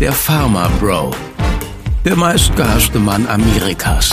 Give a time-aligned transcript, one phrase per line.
[0.00, 1.12] Der Pharma Bro.
[2.04, 4.12] Der meistgehasste Mann Amerikas.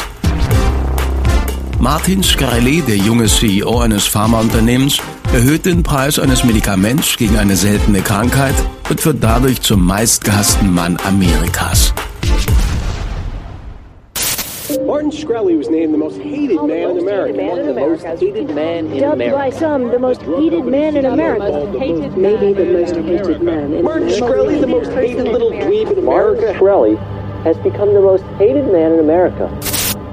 [1.80, 5.00] Martin Shkreli, der junge CEO eines Pharmaunternehmens,
[5.34, 8.54] erhöht den Preis eines Medikaments gegen eine seltene Krankheit
[8.90, 11.96] und wird dadurch zum meistgehassten Mann Amerikas.
[15.02, 17.34] Martin Shkreli was named the most hated man in America.
[17.36, 18.16] Man in America.
[18.18, 21.66] hated man in Dubbed by some the most hated man in America.
[22.16, 24.26] Maybe the most hated man in Martin America.
[24.26, 26.60] Shkreli, the most hated little dweeb in Martin America.
[26.60, 26.98] Shkreli
[27.44, 29.50] has become the most hated man in America.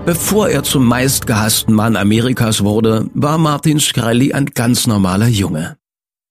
[0.06, 5.76] Bevor er zum meistgehassten Mann Amerikas wurde, war Martin Shkreli ein ganz normaler Junge.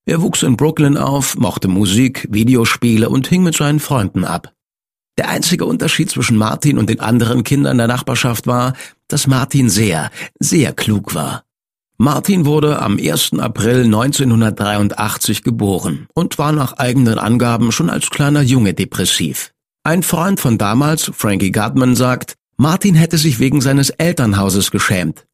[0.08, 4.57] Er wuchs in Brooklyn auf, mochte Musik, Videospiele und hing mit seinen Freunden ab.
[5.18, 8.74] Der einzige Unterschied zwischen Martin und den anderen Kindern der Nachbarschaft war,
[9.08, 11.44] dass Martin sehr, sehr klug war.
[11.98, 13.40] Martin wurde am 1.
[13.40, 19.52] April 1983 geboren und war nach eigenen Angaben schon als kleiner Junge depressiv.
[19.84, 25.26] Ein Freund von damals, Frankie Gutman, sagt, Martin hätte sich wegen seines Elternhauses geschämt.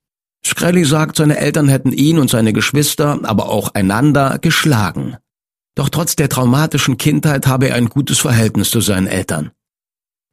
[0.45, 5.17] Shkreli sagt, seine Eltern hätten ihn und seine Geschwister, aber auch einander, geschlagen.
[5.75, 9.51] Doch trotz der traumatischen Kindheit habe er ein gutes Verhältnis zu seinen Eltern.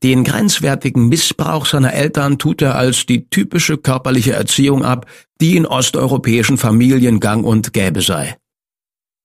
[0.02, 5.06] Den grenzwertigen Missbrauch seiner Eltern tut er als die typische körperliche Erziehung ab,
[5.40, 8.36] die in osteuropäischen Familien gang und gäbe sei.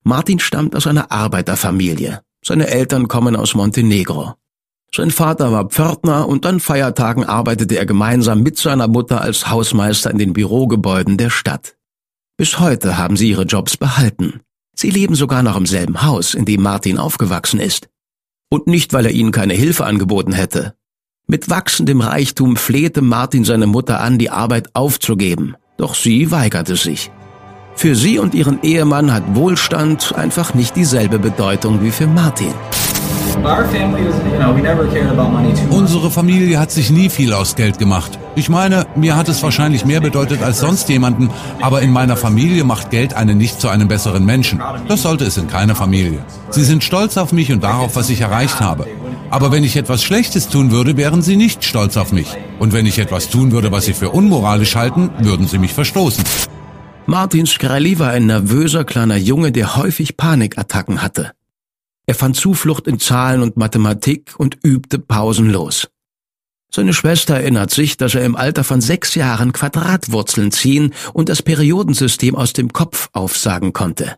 [0.03, 2.21] Martin stammt aus einer Arbeiterfamilie.
[2.43, 4.33] Seine Eltern kommen aus Montenegro.
[4.93, 10.11] Sein Vater war Pförtner und an Feiertagen arbeitete er gemeinsam mit seiner Mutter als Hausmeister
[10.11, 11.75] in den Bürogebäuden der Stadt.
[12.37, 14.41] Bis heute haben sie ihre Jobs behalten.
[14.75, 17.87] Sie leben sogar noch im selben Haus, in dem Martin aufgewachsen ist.
[18.49, 20.75] Und nicht, weil er ihnen keine Hilfe angeboten hätte.
[21.27, 25.55] Mit wachsendem Reichtum flehte Martin seine Mutter an, die Arbeit aufzugeben.
[25.77, 27.11] Doch sie weigerte sich.
[27.75, 32.53] Für sie und ihren Ehemann hat Wohlstand einfach nicht dieselbe Bedeutung wie für Martin.
[35.69, 38.17] Unsere Familie hat sich nie viel aus Geld gemacht.
[38.35, 41.29] Ich meine, mir hat es wahrscheinlich mehr bedeutet als sonst jemanden,
[41.61, 44.61] aber in meiner Familie macht Geld einen nicht zu einem besseren Menschen.
[44.87, 46.19] Das sollte es in keiner Familie.
[46.49, 48.87] Sie sind stolz auf mich und darauf, was ich erreicht habe.
[49.29, 52.27] Aber wenn ich etwas Schlechtes tun würde, wären sie nicht stolz auf mich.
[52.59, 56.23] Und wenn ich etwas tun würde, was sie für unmoralisch halten, würden sie mich verstoßen.
[57.07, 61.31] Martin Shkreli war ein nervöser kleiner Junge, der häufig Panikattacken hatte.
[62.05, 65.87] Er fand Zuflucht in Zahlen und Mathematik und übte pausenlos.
[66.71, 71.41] Seine Schwester erinnert sich, dass er im Alter von sechs Jahren Quadratwurzeln ziehen und das
[71.41, 74.17] Periodensystem aus dem Kopf aufsagen konnte.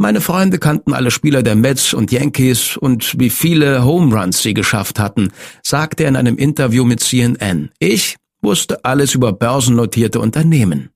[0.00, 4.54] Meine Freunde kannten alle Spieler der Mets und Yankees und wie viele Home Runs sie
[4.54, 5.32] geschafft hatten,
[5.62, 7.72] sagte er in einem Interview mit CNN.
[7.80, 10.90] Ich wusste alles über börsennotierte Unternehmen.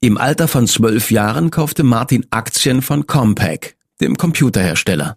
[0.00, 5.16] Im Alter von zwölf Jahren kaufte Martin Aktien von Compaq, dem Computerhersteller.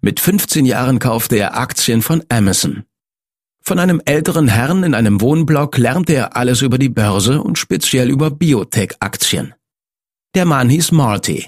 [0.00, 2.84] Mit 15 Jahren kaufte er Aktien von Amazon.
[3.60, 8.08] Von einem älteren Herrn in einem Wohnblock lernte er alles über die Börse und speziell
[8.08, 9.54] über Biotech-Aktien.
[10.34, 11.46] Der Mann hieß Marty.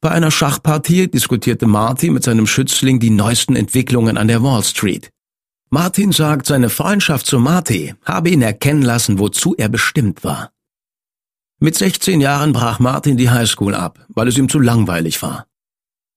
[0.00, 5.10] Bei einer Schachpartie diskutierte Marty mit seinem Schützling die neuesten Entwicklungen an der Wall Street.
[5.70, 10.52] Martin sagt, seine Freundschaft zu Marty habe ihn erkennen lassen, wozu er bestimmt war.
[11.58, 15.46] Mit 16 Jahren brach Martin die Highschool ab, weil es ihm zu langweilig war.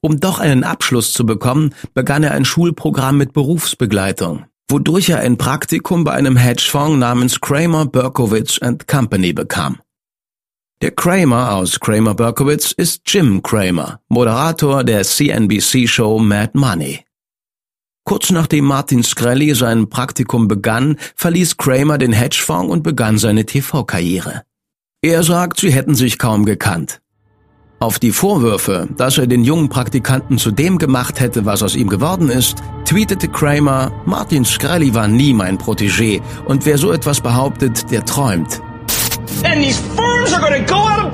[0.08, 5.38] Um doch einen Abschluss zu bekommen, begann er ein Schulprogramm mit Berufsbegleitung, wodurch er ein
[5.38, 8.58] Praktikum bei einem Hedgefonds namens Kramer Berkowitz
[8.88, 9.82] Company bekam.
[10.82, 17.04] Der Kramer aus Kramer Berkowitz ist Jim Kramer, Moderator der CNBC-Show Mad Money.
[18.06, 24.44] Kurz nachdem Martin Shkreli sein Praktikum begann, verließ Kramer den Hedgefonds und begann seine TV-Karriere.
[25.02, 27.02] Er sagt, sie hätten sich kaum gekannt.
[27.80, 31.90] Auf die Vorwürfe, dass er den jungen Praktikanten zu dem gemacht hätte, was aus ihm
[31.90, 37.92] geworden ist, tweetete Kramer, Martin Shkreli war nie mein Protégé und wer so etwas behauptet,
[37.92, 38.62] der träumt.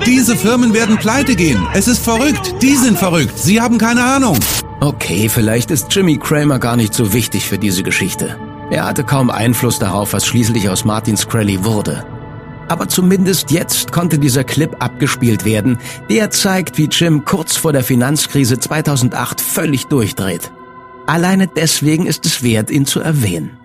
[0.06, 1.66] Diese Firmen werden pleite gehen.
[1.74, 2.54] Es ist verrückt.
[2.62, 3.38] Die sind verrückt.
[3.38, 4.38] Sie haben keine Ahnung.
[4.80, 8.38] Okay, vielleicht ist Jimmy Kramer gar nicht so wichtig für diese Geschichte.
[8.70, 12.06] Er hatte kaum Einfluss darauf, was schließlich aus Martin Shkreli wurde.
[12.68, 15.78] Aber zumindest jetzt konnte dieser Clip abgespielt werden,
[16.10, 20.50] der zeigt, wie Jim kurz vor der Finanzkrise 2008 völlig durchdreht.
[21.06, 23.58] Alleine deswegen ist es wert, ihn zu erwähnen.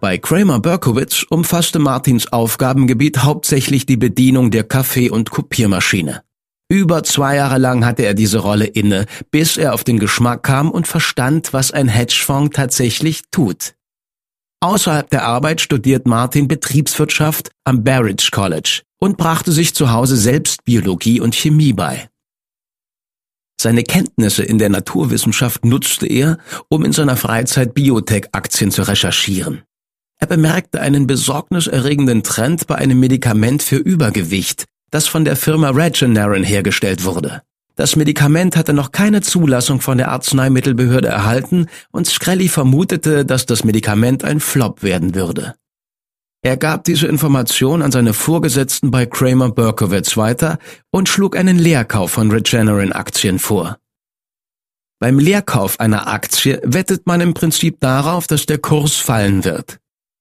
[0.00, 6.22] Bei Kramer Berkowitz umfasste Martins Aufgabengebiet hauptsächlich die Bedienung der Kaffee- und Kopiermaschine.
[6.68, 10.70] Über zwei Jahre lang hatte er diese Rolle inne, bis er auf den Geschmack kam
[10.70, 13.74] und verstand, was ein Hedgefonds tatsächlich tut.
[14.64, 20.64] Außerhalb der Arbeit studiert Martin Betriebswirtschaft am Barrage College und brachte sich zu Hause selbst
[20.64, 22.08] Biologie und Chemie bei.
[23.60, 26.38] Seine Kenntnisse in der Naturwissenschaft nutzte er,
[26.70, 29.64] um in seiner Freizeit Biotech-Aktien zu recherchieren.
[30.18, 36.42] Er bemerkte einen besorgniserregenden Trend bei einem Medikament für Übergewicht, das von der Firma Regeneron
[36.42, 37.42] hergestellt wurde.
[37.76, 43.64] Das Medikament hatte noch keine Zulassung von der Arzneimittelbehörde erhalten und Screlly vermutete, dass das
[43.64, 45.54] Medikament ein Flop werden würde.
[46.42, 50.58] Er gab diese Information an seine Vorgesetzten bei Kramer Berkowitz weiter
[50.90, 53.78] und schlug einen Leerkauf von Regeneron-Aktien vor.
[55.00, 59.80] Beim Leerkauf einer Aktie wettet man im Prinzip darauf, dass der Kurs fallen wird.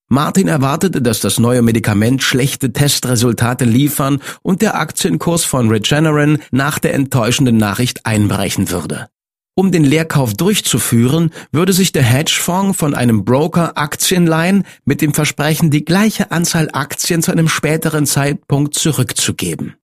[0.10, 6.80] Martin erwartete, dass das neue Medikament schlechte Testresultate liefern und der Aktienkurs von Regeneron nach
[6.80, 9.08] der enttäuschenden Nachricht einbrechen würde.
[9.56, 15.14] Um den Leerkauf durchzuführen, würde sich der Hedgefonds von einem Broker Aktien leihen, mit dem
[15.14, 19.76] Versprechen, die gleiche Anzahl Aktien zu einem späteren Zeitpunkt zurückzugeben.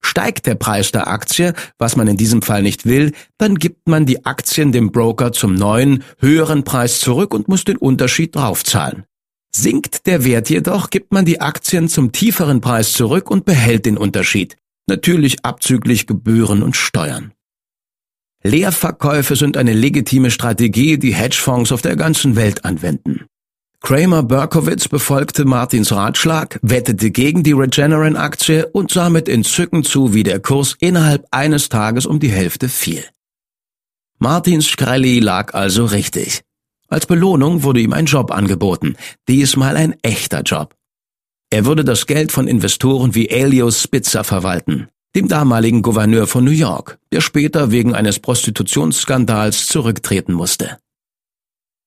[0.00, 4.06] Steigt der Preis der Aktie, was man in diesem Fall nicht will, dann gibt man
[4.06, 9.06] die Aktien dem Broker zum neuen, höheren Preis zurück und muss den Unterschied draufzahlen.
[9.56, 13.96] Sinkt der Wert jedoch, gibt man die Aktien zum tieferen Preis zurück und behält den
[13.96, 14.56] Unterschied,
[14.88, 17.32] natürlich abzüglich Gebühren und Steuern.
[18.42, 23.26] Leerverkäufe sind eine legitime Strategie, die Hedgefonds auf der ganzen Welt anwenden.
[23.80, 30.24] Kramer Berkowitz befolgte Martins Ratschlag, wettete gegen die Regeneron-Aktie und sah mit Entzücken zu, wie
[30.24, 33.04] der Kurs innerhalb eines Tages um die Hälfte fiel.
[34.18, 36.42] Martins Skrelly lag also richtig.
[36.94, 38.94] Als Belohnung wurde ihm ein Job angeboten,
[39.26, 40.76] diesmal ein echter Job.
[41.50, 44.86] Er würde das Geld von Investoren wie Elios Spitzer verwalten,
[45.16, 50.78] dem damaligen Gouverneur von New York, der später wegen eines Prostitutionsskandals zurücktreten musste.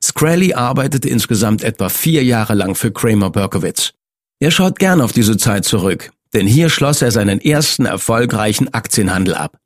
[0.04, 3.94] Scrally arbeitete insgesamt etwa vier Jahre lang für Kramer Berkowitz.
[4.42, 9.36] Er schaut gern auf diese Zeit zurück, denn hier schloss er seinen ersten erfolgreichen Aktienhandel
[9.36, 9.58] ab.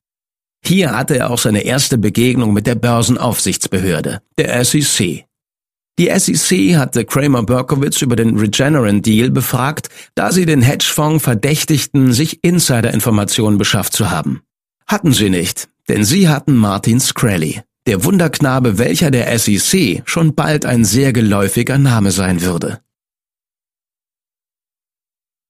[0.64, 5.26] Hier hatte er auch seine erste Begegnung mit der Börsenaufsichtsbehörde, der SEC.
[6.00, 12.44] Die SEC hatte Kramer Berkowitz über den Regeneron-Deal befragt, da sie den Hedgefonds verdächtigten, sich
[12.44, 14.42] Insider-Informationen beschafft zu haben.
[14.88, 20.66] Hatten sie nicht, denn sie hatten Martin Scrally, der Wunderknabe, welcher der SEC schon bald
[20.66, 22.80] ein sehr geläufiger Name sein würde.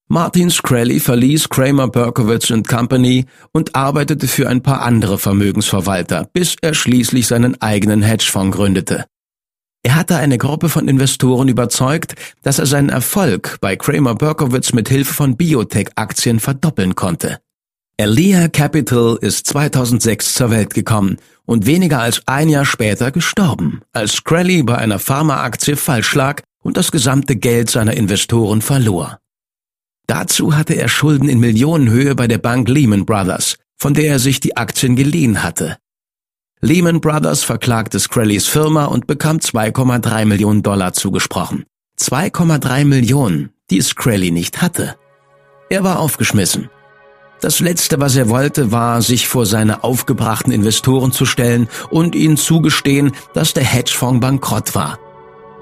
[0.08, 6.74] Martin Scrally verließ Kramer Berkowitz Company und arbeitete für ein paar andere Vermögensverwalter, bis er
[6.74, 9.06] schließlich seinen eigenen Hedgefonds gründete.
[9.84, 14.88] Er hatte eine Gruppe von Investoren überzeugt, dass er seinen Erfolg bei Kramer Berkowitz mit
[14.88, 17.38] Hilfe von Biotech-Aktien verdoppeln konnte.
[17.96, 24.12] Elia Capital ist 2006 zur Welt gekommen und weniger als ein Jahr später gestorben, als
[24.14, 29.18] Scrally bei einer Pharmaaktie falsch lag und das gesamte Geld seiner Investoren verlor.
[30.06, 34.40] Dazu hatte er Schulden in Millionenhöhe bei der Bank Lehman Brothers, von der er sich
[34.40, 35.76] die Aktien geliehen hatte.
[36.64, 41.64] Lehman Brothers verklagte Scrallys Firma und bekam 2,3 Millionen Dollar zugesprochen.
[41.98, 44.94] 2,3 Millionen, die Scrally nicht hatte.
[45.70, 46.70] Er war aufgeschmissen.
[47.40, 52.36] Das Letzte, was er wollte, war, sich vor seine aufgebrachten Investoren zu stellen und ihnen
[52.36, 55.00] zugestehen, dass der Hedgefonds bankrott war.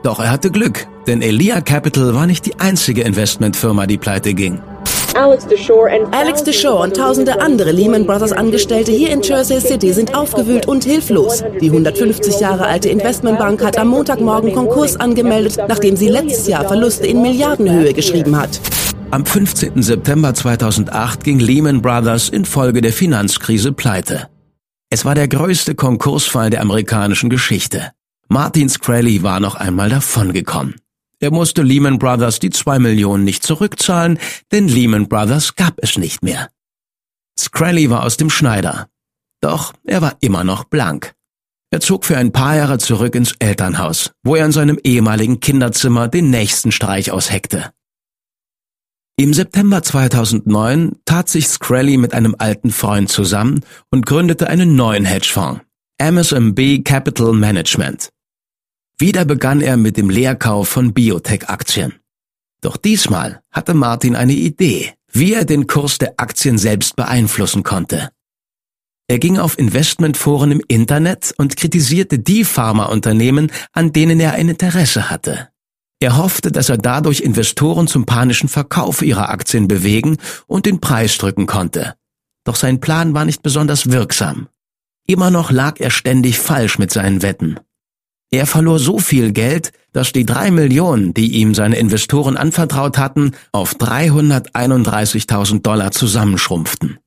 [0.02, 4.60] Doch er hatte Glück, denn Elia Capital war nicht die einzige Investmentfirma, die pleite ging.
[5.14, 10.84] Alex DeShore und tausende andere Lehman Brothers Angestellte hier in Jersey City sind aufgewühlt und
[10.84, 11.42] hilflos.
[11.60, 17.06] Die 150 Jahre alte Investmentbank hat am Montagmorgen Konkurs angemeldet, nachdem sie letztes Jahr Verluste
[17.06, 18.60] in Milliardenhöhe geschrieben hat.
[19.10, 19.82] Am 15.
[19.82, 24.28] September 2008 ging Lehman Brothers infolge der Finanzkrise pleite.
[24.90, 27.90] Es war der größte Konkursfall der amerikanischen Geschichte.
[28.28, 30.76] Martin Scrally war noch einmal davongekommen.
[31.20, 34.18] Er musste Lehman Brothers die zwei Millionen nicht zurückzahlen,
[34.52, 36.48] denn Lehman Brothers gab es nicht mehr.
[37.38, 38.88] Scrally war aus dem Schneider.
[39.42, 41.14] Doch er war immer noch blank.
[41.70, 46.08] Er zog für ein paar Jahre zurück ins Elternhaus, wo er in seinem ehemaligen Kinderzimmer
[46.08, 47.70] den nächsten Streich ausheckte.
[49.16, 53.60] Im September 2009 tat sich Scrally mit einem alten Freund zusammen
[53.90, 55.60] und gründete einen neuen Hedgefonds,
[55.98, 58.08] MSMB Capital Management.
[59.00, 61.94] Wieder begann er mit dem Leerkauf von Biotech-Aktien.
[62.60, 68.10] Doch diesmal hatte Martin eine Idee, wie er den Kurs der Aktien selbst beeinflussen konnte.
[69.08, 75.08] Er ging auf Investmentforen im Internet und kritisierte die Pharmaunternehmen, an denen er ein Interesse
[75.08, 75.48] hatte.
[75.98, 81.16] Er hoffte, dass er dadurch Investoren zum panischen Verkauf ihrer Aktien bewegen und den Preis
[81.16, 81.94] drücken konnte.
[82.44, 84.48] Doch sein Plan war nicht besonders wirksam.
[85.06, 87.60] Immer noch lag er ständig falsch mit seinen Wetten.
[88.30, 93.32] Er verlor so viel Geld, dass die drei Millionen, die ihm seine Investoren anvertraut hatten,
[93.50, 96.98] auf 331.000 Dollar zusammenschrumpften.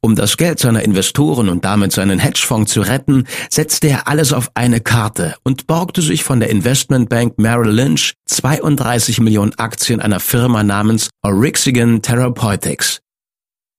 [0.00, 4.50] Um das Geld seiner Investoren und damit seinen Hedgefonds zu retten, setzte er alles auf
[4.54, 10.62] eine Karte und borgte sich von der Investmentbank Merrill Lynch 32 Millionen Aktien einer Firma
[10.62, 13.00] namens Orixigan Therapeutics.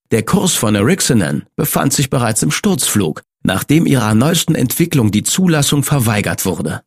[0.10, 5.84] Der Kurs von Orixinan befand sich bereits im Sturzflug, nachdem ihrer neuesten Entwicklung die Zulassung
[5.84, 6.82] verweigert wurde.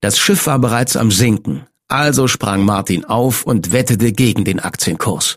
[0.00, 5.36] Das Schiff war bereits am Sinken, also sprang Martin auf und wettete gegen den Aktienkurs.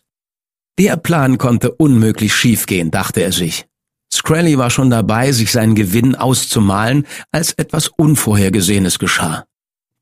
[0.79, 3.65] Der Plan konnte unmöglich schiefgehen, dachte er sich.
[4.13, 9.45] Scrally war schon dabei, sich seinen Gewinn auszumalen, als etwas Unvorhergesehenes geschah.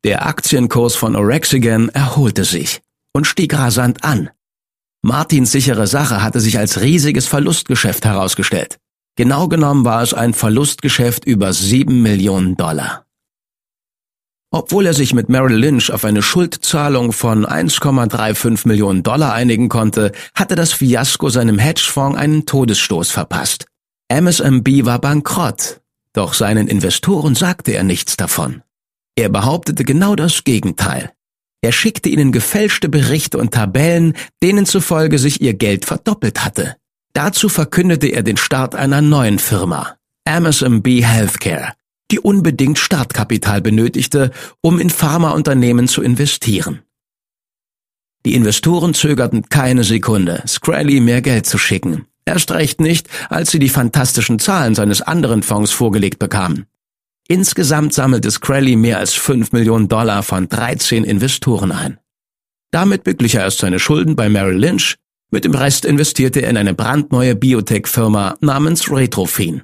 [0.04, 2.82] Der Aktienkurs von Orexigan erholte sich
[3.14, 4.30] und stieg rasant an.
[5.02, 8.80] Martins sichere Sache hatte sich als riesiges Verlustgeschäft herausgestellt.
[9.16, 13.06] Genau genommen war es ein Verlustgeschäft über sieben Millionen Dollar.
[14.52, 20.12] Obwohl er sich mit Merrill Lynch auf eine Schuldzahlung von 1,35 Millionen Dollar einigen konnte,
[20.36, 23.66] hatte das Fiasko seinem Hedgefonds einen Todesstoß verpasst.
[24.10, 25.82] MSMB war bankrott,
[26.14, 28.62] doch seinen Investoren sagte er nichts davon.
[29.16, 31.12] Er behauptete genau das Gegenteil.
[31.62, 36.76] Er schickte ihnen gefälschte Berichte und Tabellen, denen zufolge sich ihr Geld verdoppelt hatte.
[37.14, 41.74] Dazu verkündete er den Start einer neuen Firma, MSMB Healthcare,
[42.10, 46.82] die unbedingt Startkapital benötigte, um in Pharmaunternehmen zu investieren.
[48.26, 52.08] Die Investoren zögerten keine Sekunde, Scrally mehr Geld zu schicken.
[52.26, 56.66] Erst recht nicht, als sie die fantastischen Zahlen seines anderen Fonds vorgelegt bekamen.
[57.28, 62.00] Insgesamt sammelte Scrally mehr als 5 Millionen Dollar von 13 Investoren ein.
[62.72, 64.96] Damit beglich er erst seine Schulden bei Merrill Lynch,
[65.34, 69.64] mit dem Rest investierte er in eine brandneue Biotech-Firma namens Retrofin.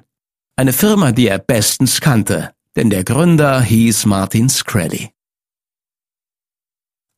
[0.56, 5.10] Eine Firma, die er bestens kannte, denn der Gründer hieß Martin Screlly.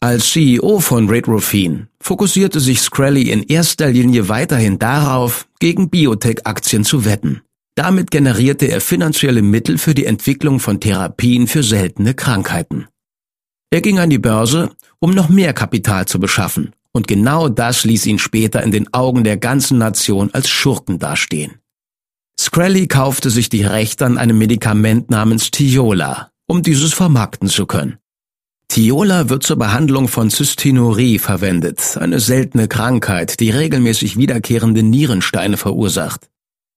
[0.00, 7.06] Als CEO von Retrofin fokussierte sich Screlly in erster Linie weiterhin darauf, gegen Biotech-Aktien zu
[7.06, 7.40] wetten.
[7.74, 12.86] Damit generierte er finanzielle Mittel für die Entwicklung von Therapien für seltene Krankheiten.
[13.70, 18.06] Er ging an die Börse, um noch mehr Kapital zu beschaffen, und genau das ließ
[18.06, 21.58] ihn später in den Augen der ganzen Nation als Schurken dastehen.
[22.38, 27.98] Screlly kaufte sich die Rechte an einem Medikament namens Tiola, um dieses vermarkten zu können.
[28.68, 36.30] Tiola wird zur Behandlung von Cystinurie verwendet, eine seltene Krankheit, die regelmäßig wiederkehrende Nierensteine verursacht.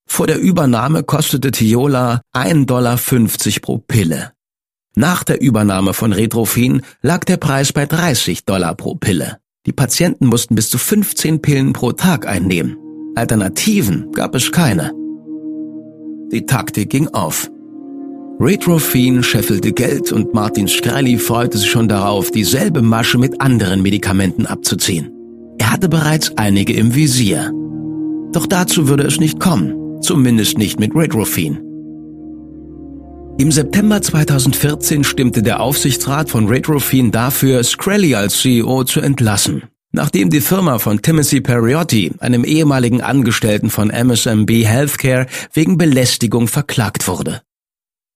[0.06, 2.98] Vor der Übernahme kostete Tiola 1,50 Dollar
[3.62, 4.34] pro Pille.
[4.96, 9.40] Nach der Übernahme von Retrofin lag der Preis bei 30 Dollar pro Pille.
[9.66, 12.78] Die Patienten mussten bis zu 15 Pillen pro Tag einnehmen.
[13.16, 14.92] Alternativen gab es keine.
[16.32, 17.50] Die Taktik ging auf.
[18.40, 24.46] Retrofin scheffelte Geld und Martin Screlly freute sich schon darauf, dieselbe Masche mit anderen Medikamenten
[24.46, 25.12] abzuziehen.
[25.58, 27.52] Er hatte bereits einige im Visier.
[28.34, 31.65] Doch dazu würde es nicht kommen, zumindest nicht mit Retrofin.
[33.38, 39.64] Im September 2014 stimmte der Aufsichtsrat von Retrofin dafür, Screlly als CEO zu entlassen.
[39.92, 47.10] Nachdem die Firma von Timothy Periotti, einem ehemaligen Angestellten von MSMB Healthcare, wegen Belästigung verklagt
[47.10, 47.42] wurde.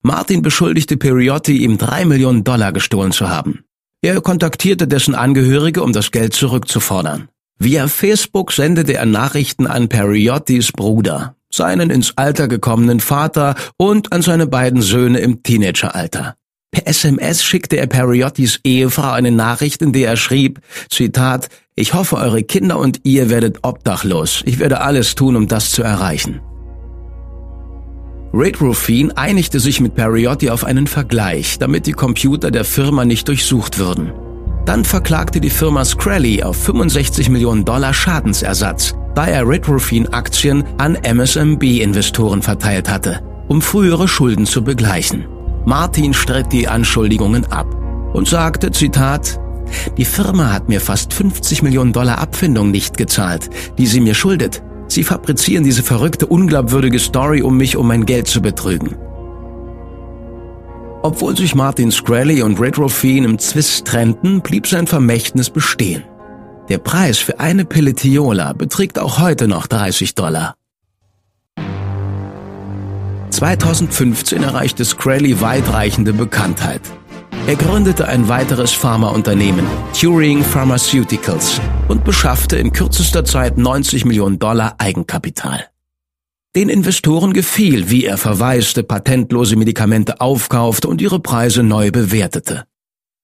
[0.01, 3.65] Martin beschuldigte Periotti, ihm drei Millionen Dollar gestohlen zu haben.
[4.01, 7.27] Er kontaktierte dessen Angehörige, um das Geld zurückzufordern.
[7.57, 14.21] Via Facebook sendete er Nachrichten an Periottis Bruder, seinen ins Alter gekommenen Vater und an
[14.21, 16.35] seine beiden Söhne im Teenageralter.
[16.71, 22.17] Per SMS schickte er Periottis Ehefrau eine Nachricht, in der er schrieb, Zitat, ich hoffe,
[22.17, 24.43] eure Kinder und ihr werdet obdachlos.
[24.45, 26.41] Ich werde alles tun, um das zu erreichen.
[28.31, 33.27] Red Ruffin einigte sich mit Periotti auf einen Vergleich, damit die Computer der Firma nicht
[33.27, 34.11] durchsucht würden.
[34.65, 39.67] Dann verklagte die Firma Scrally auf 65 Millionen Dollar Schadensersatz, da er Red
[40.13, 45.27] Aktien an MSMB-Investoren verteilt hatte, um frühere Schulden zu begleichen.
[45.65, 47.67] Martin stritt die Anschuldigungen ab
[48.13, 49.38] und sagte, Zitat,
[49.97, 54.63] die Firma hat mir fast 50 Millionen Dollar Abfindung nicht gezahlt, die sie mir schuldet.
[54.88, 58.95] Sie fabrizieren diese verrückte, unglaubwürdige Story, um mich um mein Geld zu betrügen.
[61.03, 66.03] Obwohl sich Martin Scrally und Retrofin im Zwist trennten, blieb sein Vermächtnis bestehen.
[66.69, 70.53] Der Preis für eine Pille Tiola beträgt auch heute noch 30 Dollar.
[73.31, 76.81] 2015 erreichte Scrally weitreichende Bekanntheit.
[77.47, 79.65] Er gründete ein weiteres Pharmaunternehmen,
[79.99, 85.65] Turing Pharmaceuticals, und beschaffte in kürzester Zeit 90 Millionen Dollar Eigenkapital.
[86.55, 92.65] Den Investoren gefiel, wie er verwaiste, patentlose Medikamente aufkaufte und ihre Preise neu bewertete.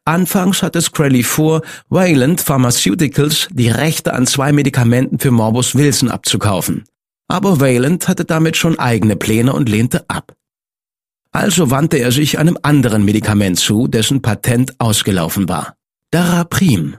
[0.06, 6.86] Anfangs hatte Scrally vor, Wayland Pharmaceuticals die Rechte an zwei Medikamenten für Morbus Wilson abzukaufen.
[7.28, 10.36] Aber Wayland hatte damit schon eigene Pläne und lehnte ab.
[11.32, 15.76] Also wandte er sich einem anderen Medikament zu, dessen Patent ausgelaufen war.
[16.12, 16.98] Daraprim.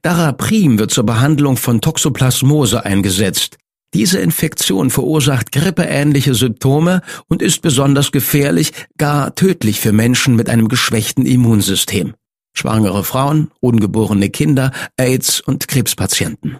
[0.00, 3.58] Daraprim wird zur Behandlung von Toxoplasmose eingesetzt.
[3.96, 10.68] Diese Infektion verursacht grippeähnliche Symptome und ist besonders gefährlich, gar tödlich für Menschen mit einem
[10.68, 12.12] geschwächten Immunsystem.
[12.52, 16.58] Schwangere Frauen, ungeborene Kinder, AIDS und Krebspatienten.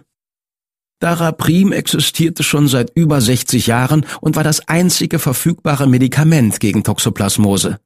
[0.99, 7.77] Daraprim existierte schon seit über 60 Jahren und war das einzige verfügbare Medikament gegen Toxoplasmose.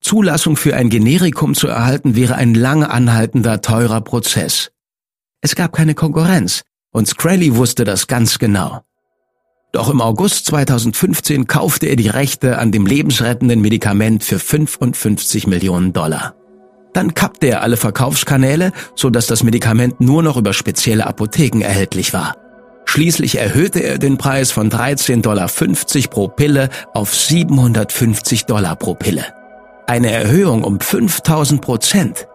[0.00, 4.70] Zulassung für ein Generikum zu erhalten wäre ein lange anhaltender, teurer Prozess.
[5.40, 6.62] Es gab keine Konkurrenz
[6.92, 8.82] und Scrally wusste das ganz genau.
[9.72, 15.92] Doch im August 2015 kaufte er die Rechte an dem lebensrettenden Medikament für 55 Millionen
[15.92, 16.34] Dollar.
[16.92, 22.12] Dann kappte er alle Verkaufskanäle, so dass das Medikament nur noch über spezielle Apotheken erhältlich
[22.12, 22.34] war.
[22.84, 25.48] Schließlich erhöhte er den Preis von 13,50 Dollar
[26.10, 29.24] pro Pille auf 750 Dollar pro Pille.
[29.86, 32.26] Eine Erhöhung um 5000 Prozent.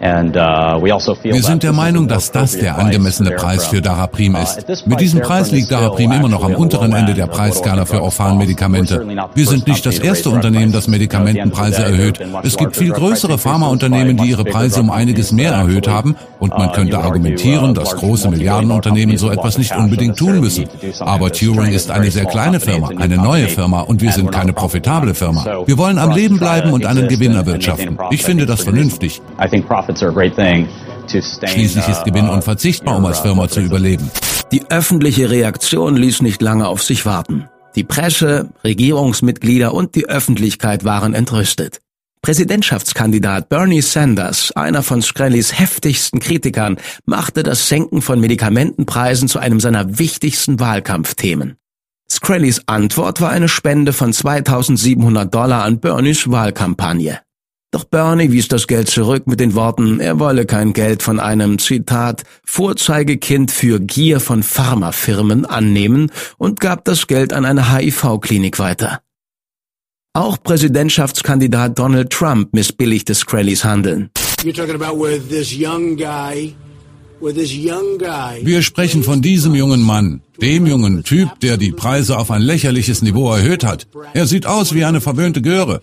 [0.00, 4.86] Uh, also Wir sind der Meinung, dass das der angemessene Preis für Daraprim uh, ist.
[4.86, 9.04] Mit diesem Preis liegt Daraprim immer noch am unteren Ende der Preisskala für Orphan-Medikamente.
[9.34, 12.20] Wir sind nicht das erste Unternehmen, das Medikamentenpreise erhöht.
[12.44, 16.68] Es gibt viel größere Pharmaunternehmen, die ihre Preise um einiges mehr erhöht haben und man
[16.68, 20.66] uh, könnte argumentieren, dass große Milliardenunternehmen so etwas nicht unbedingt tun müssen.
[21.00, 25.14] Aber Turing ist eine sehr kleine Firma, eine neue Firma und wir sind keine profitable
[25.14, 25.44] Firma.
[25.66, 27.98] Wir wollen am Leben bleiben und einen Gewinn erwirtschaften.
[28.10, 29.20] Ich finde das vernünftig.
[31.52, 34.10] Schließlich ist Gewinn uh, unverzichtbar, um als Firma zu überleben.
[34.52, 37.48] Die öffentliche Reaktion ließ nicht lange auf sich warten.
[37.74, 41.80] Die Presse, Regierungsmitglieder und die Öffentlichkeit waren entrüstet.
[42.22, 49.60] Präsidentschaftskandidat Bernie Sanders, einer von Screllys heftigsten Kritikern, machte das Senken von Medikamentenpreisen zu einem
[49.60, 51.56] seiner wichtigsten Wahlkampfthemen.
[52.10, 57.20] Screllys Antwort war eine Spende von 2700 Dollar an Bernies Wahlkampagne.
[57.70, 61.58] Doch Bernie wies das Geld zurück mit den Worten, er wolle kein Geld von einem,
[61.58, 69.02] Zitat, Vorzeigekind für Gier von Pharmafirmen annehmen und gab das Geld an eine HIV-Klinik weiter.
[70.14, 74.10] Auch Präsidentschaftskandidat Donald Trump missbilligte Scrallys Handeln.
[77.20, 83.02] Wir sprechen von diesem jungen Mann, dem jungen Typ, der die Preise auf ein lächerliches
[83.02, 83.86] Niveau erhöht hat.
[84.14, 85.80] Er sieht aus wie eine verwöhnte Göre.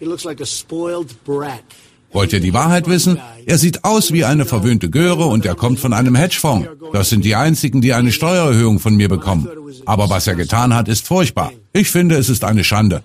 [2.15, 3.19] Wollt ihr die Wahrheit wissen?
[3.45, 6.69] Er sieht aus wie eine verwöhnte Göre und er kommt von einem Hedgefonds.
[6.93, 9.49] Das sind die einzigen, die eine Steuererhöhung von mir bekommen.
[9.85, 11.51] Aber was er getan hat, ist furchtbar.
[11.73, 13.03] Ich finde, es ist eine Schande.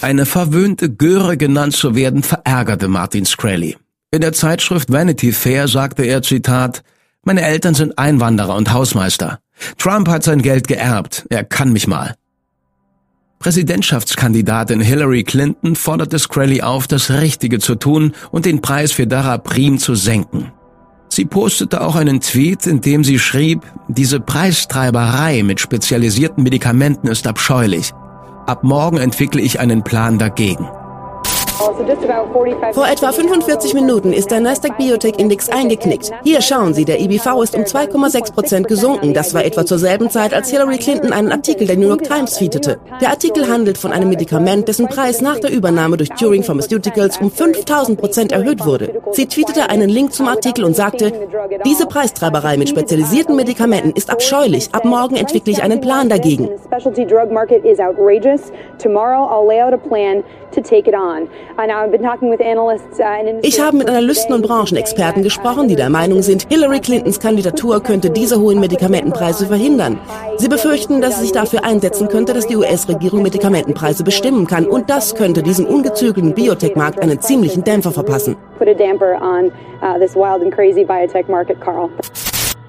[0.00, 3.76] Eine verwöhnte Göre genannt zu werden, verärgerte Martin Scrally.
[4.10, 6.82] In der Zeitschrift Vanity Fair sagte er, Zitat,
[7.24, 9.40] meine Eltern sind Einwanderer und Hausmeister.
[9.76, 12.14] Trump hat sein Geld geerbt, er kann mich mal.
[13.38, 19.78] Präsidentschaftskandidatin Hillary Clinton forderte Scrally auf, das Richtige zu tun und den Preis für Daraprim
[19.78, 20.52] zu senken.
[21.10, 27.26] Sie postete auch einen Tweet, in dem sie schrieb, diese Preistreiberei mit spezialisierten Medikamenten ist
[27.26, 27.92] abscheulich.
[28.46, 30.66] Ab morgen entwickle ich einen Plan dagegen.
[31.58, 36.12] Vor etwa 45 Minuten ist der Nasdaq Biotech Index eingeknickt.
[36.22, 39.12] Hier schauen Sie, der IBV ist um 2,6 Prozent gesunken.
[39.12, 42.36] Das war etwa zur selben Zeit, als Hillary Clinton einen Artikel der New York Times
[42.36, 42.78] tweetete.
[43.00, 47.30] Der Artikel handelt von einem Medikament, dessen Preis nach der Übernahme durch Turing Pharmaceuticals um
[47.30, 49.02] 5000 Prozent erhöht wurde.
[49.10, 51.12] Sie tweetete einen Link zum Artikel und sagte,
[51.66, 54.68] diese Preistreiberei mit spezialisierten Medikamenten ist abscheulich.
[54.72, 56.50] Ab morgen entwickle ich einen Plan dagegen.
[61.56, 61.72] Uh,
[63.42, 68.10] ich habe mit Analysten und Branchenexperten gesprochen, die der Meinung sind, Hillary Clintons Kandidatur könnte
[68.10, 70.00] diese hohen Medikamentenpreise verhindern.
[70.36, 74.90] Sie befürchten, dass sie sich dafür einsetzen könnte, dass die US-Regierung Medikamentenpreise bestimmen kann und
[74.90, 78.36] das könnte diesem ungezügelten Biotech-Markt einen ziemlichen Dämpfer verpassen.
[78.60, 78.64] Uh,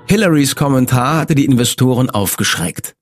[0.06, 2.99] Hillarys Kommentar hatte die Investoren aufgeschreckt.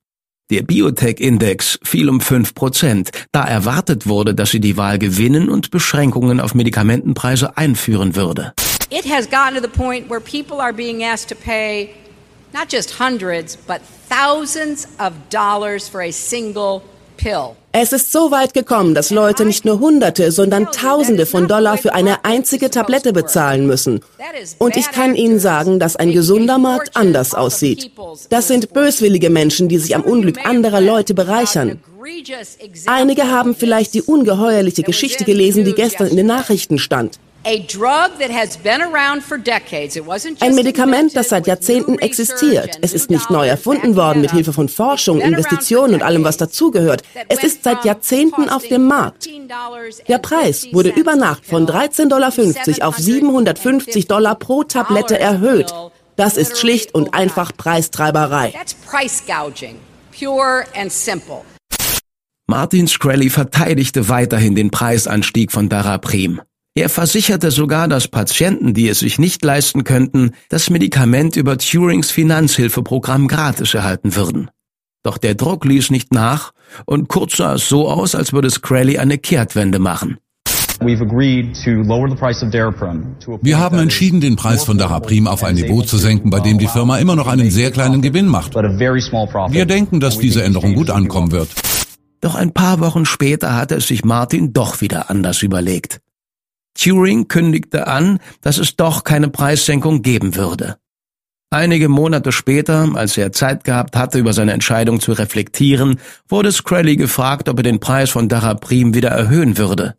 [0.50, 5.72] Der Biotech-Index fiel um 5 Prozent, da erwartet wurde, dass sie die Wahl gewinnen und
[5.72, 8.54] Beschränkungen auf Medikamentenpreise einführen würde.
[8.90, 11.90] It has gotten to the point where people are being asked to pay
[12.54, 16.82] not just hundreds, but thousands of dollars for a single
[17.18, 17.58] pill.
[17.80, 21.94] Es ist so weit gekommen, dass Leute nicht nur Hunderte, sondern Tausende von Dollar für
[21.94, 24.00] eine einzige Tablette bezahlen müssen.
[24.58, 27.92] Und ich kann Ihnen sagen, dass ein gesunder Markt anders aussieht.
[28.32, 31.80] Das sind böswillige Menschen, die sich am Unglück anderer Leute bereichern.
[32.88, 37.20] Einige haben vielleicht die ungeheuerliche Geschichte gelesen, die gestern in den Nachrichten stand.
[40.40, 42.78] Ein Medikament, das seit Jahrzehnten existiert.
[42.82, 47.04] Es ist nicht neu erfunden worden mit Hilfe von Forschung, Investitionen und allem, was dazugehört.
[47.30, 49.30] Es ist seit Jahrzehnten auf dem Markt.
[50.08, 55.74] Der Preis wurde über Nacht von 13,50 Dollar auf 750 Dollar pro Tablette erhöht.
[56.18, 58.54] Das ist schlicht und einfach Preistreiberei.
[62.50, 66.42] Martin Shkreli verteidigte weiterhin den Preisanstieg von Daraprim.
[66.78, 72.12] Er versicherte sogar, dass Patienten, die es sich nicht leisten könnten, das Medikament über Turings
[72.12, 74.52] Finanzhilfeprogramm gratis erhalten würden.
[75.02, 76.52] Doch der Druck ließ nicht nach
[76.86, 80.18] und kurz sah es so aus, als würde Scrally eine Kehrtwende machen.
[80.80, 81.00] Wir
[83.58, 87.00] haben entschieden, den Preis von Daraprim auf ein Niveau zu senken, bei dem die Firma
[87.00, 88.54] immer noch einen sehr kleinen Gewinn macht.
[88.54, 91.50] Wir denken, dass diese Änderung gut ankommen wird.
[92.22, 96.02] Doch ein paar Wochen später hatte es sich Martin doch wieder anders überlegt.
[96.78, 100.78] Turing kündigte an, dass es doch keine Preissenkung geben würde.
[101.50, 106.98] Einige Monate später, als er Zeit gehabt hatte, über seine Entscheidung zu reflektieren, wurde Screlly
[106.98, 109.96] gefragt, ob er den Preis von Daraprim wieder erhöhen würde.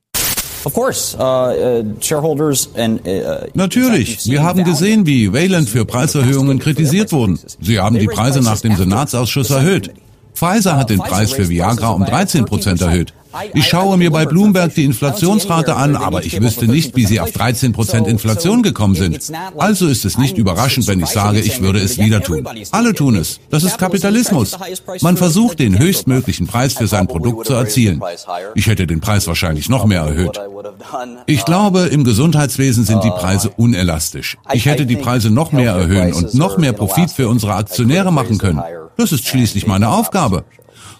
[0.66, 1.84] Uh, uh, uh,
[3.54, 4.26] Natürlich.
[4.26, 7.38] Wir haben gesehen, wie Wayland für Preiserhöhungen kritisiert wurden.
[7.60, 9.94] Sie haben die Preise nach dem Senatsausschuss erhöht.
[10.38, 13.12] Pfizer hat den Preis für Viagra um 13 Prozent erhöht.
[13.54, 17.32] Ich schaue mir bei Bloomberg die Inflationsrate an, aber ich wüsste nicht, wie sie auf
[17.32, 19.32] 13 Prozent Inflation gekommen sind.
[19.58, 22.46] Also ist es nicht überraschend, wenn ich sage, ich würde es wieder tun.
[22.70, 23.40] Alle tun es.
[23.50, 24.56] Das ist Kapitalismus.
[25.02, 28.00] Man versucht, den höchstmöglichen Preis für sein Produkt zu erzielen.
[28.54, 30.40] Ich hätte den Preis wahrscheinlich noch mehr erhöht.
[31.26, 34.38] Ich glaube, im Gesundheitswesen sind die Preise unelastisch.
[34.52, 38.38] Ich hätte die Preise noch mehr erhöhen und noch mehr Profit für unsere Aktionäre machen
[38.38, 38.62] können.
[38.98, 40.44] Das ist schließlich meine Aufgabe.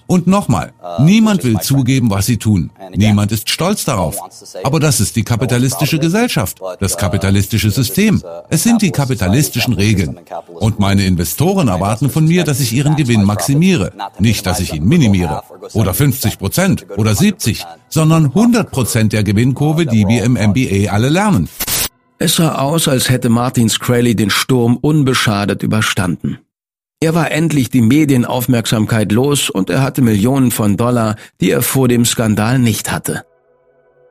[0.06, 2.70] Und nochmal, niemand will zugeben, was sie tun.
[2.94, 4.16] Niemand ist stolz darauf.
[4.62, 8.22] Aber das ist die kapitalistische Gesellschaft, das kapitalistische System.
[8.48, 10.20] Es sind die kapitalistischen Regeln.
[10.60, 13.92] Und meine Investoren erwarten von mir, dass ich ihren Gewinn maximiere.
[14.20, 15.42] Nicht, dass ich ihn minimiere.
[15.72, 21.08] Oder 50 Prozent oder 70, sondern 100 Prozent der Gewinnkurve, die wir im MBA alle
[21.08, 21.48] lernen.
[22.20, 26.38] Es sah aus, als hätte Martin Scraley den Sturm unbeschadet überstanden.
[27.00, 31.86] Er war endlich die Medienaufmerksamkeit los und er hatte Millionen von Dollar, die er vor
[31.86, 33.22] dem Skandal nicht hatte.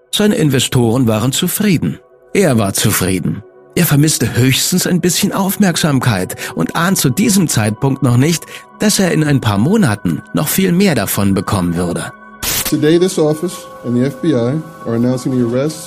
[0.10, 2.00] Seine Investoren waren zufrieden.
[2.34, 3.44] Er war zufrieden.
[3.76, 8.46] Er vermisste höchstens ein bisschen Aufmerksamkeit und ahnt zu diesem Zeitpunkt noch nicht,
[8.80, 12.14] dass er in ein paar Monaten noch viel mehr davon bekommen würde.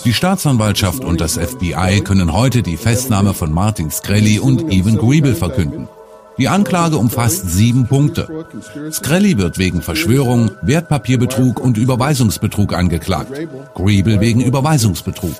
[0.05, 5.35] Die Staatsanwaltschaft und das FBI können heute die Festnahme von Martin Screlly und Evan Griebel
[5.35, 5.89] verkünden.
[6.40, 8.46] Die Anklage umfasst sieben Punkte.
[8.90, 13.31] Skrelly wird wegen Verschwörung, Wertpapierbetrug und Überweisungsbetrug angeklagt.
[13.74, 15.35] Griebel wegen Überweisungsbetrug.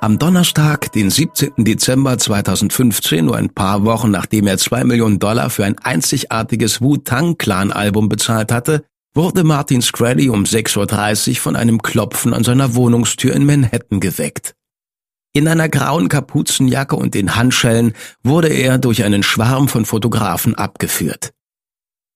[0.00, 1.64] Am Donnerstag, den 17.
[1.64, 8.08] Dezember 2015, nur ein paar Wochen nachdem er zwei Millionen Dollar für ein einzigartiges Wu-Tang-Clan-Album
[8.08, 13.44] bezahlt hatte, wurde Martin Screlly um 6.30 Uhr von einem Klopfen an seiner Wohnungstür in
[13.44, 14.54] Manhattan geweckt.
[15.34, 21.32] In einer grauen Kapuzenjacke und den Handschellen wurde er durch einen Schwarm von Fotografen abgeführt.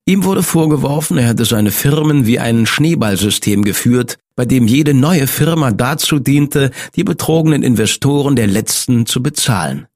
[0.05, 5.27] Ihm wurde vorgeworfen, er hätte seine Firmen wie ein Schneeballsystem geführt, bei dem jede neue
[5.27, 9.87] Firma dazu diente, die betrogenen Investoren der letzten zu bezahlen.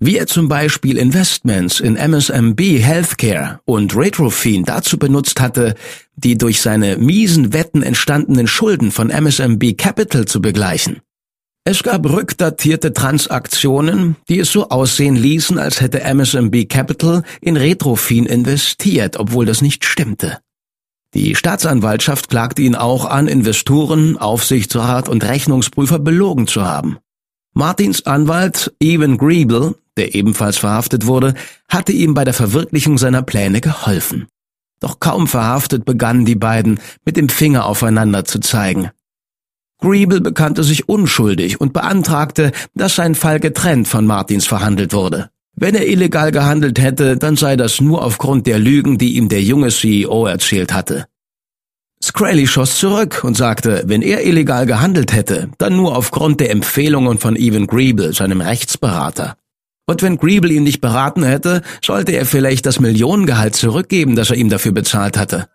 [0.00, 5.76] Wie er zum Beispiel Investments in MSMB Healthcare und Retrofin dazu benutzt hatte,
[6.16, 11.00] die durch seine miesen Wetten entstandenen Schulden von MSMB Capital zu begleichen.
[11.70, 18.24] Es gab rückdatierte Transaktionen, die es so aussehen ließen, als hätte MSMB Capital in Retrofin
[18.24, 20.38] investiert, obwohl das nicht stimmte.
[21.12, 26.96] Die Staatsanwaltschaft klagte ihn auch an, Investoren, Aufsichtsrat und Rechnungsprüfer belogen zu haben.
[27.52, 31.34] Martins Anwalt Evan Griebel, der ebenfalls verhaftet wurde,
[31.68, 34.26] hatte ihm bei der Verwirklichung seiner Pläne geholfen.
[34.80, 38.90] Doch kaum verhaftet begannen die beiden mit dem Finger aufeinander zu zeigen.
[39.80, 45.30] Griebel bekannte sich unschuldig und beantragte, dass sein Fall getrennt von Martins verhandelt wurde.
[45.54, 49.42] Wenn er illegal gehandelt hätte, dann sei das nur aufgrund der Lügen, die ihm der
[49.42, 51.06] junge CEO erzählt hatte.
[52.02, 57.18] Scraley schoss zurück und sagte, wenn er illegal gehandelt hätte, dann nur aufgrund der Empfehlungen
[57.18, 59.36] von Evan Griebel, seinem Rechtsberater.
[59.86, 64.36] Und wenn Griebel ihn nicht beraten hätte, sollte er vielleicht das Millionengehalt zurückgeben, das er
[64.36, 65.48] ihm dafür bezahlt hatte.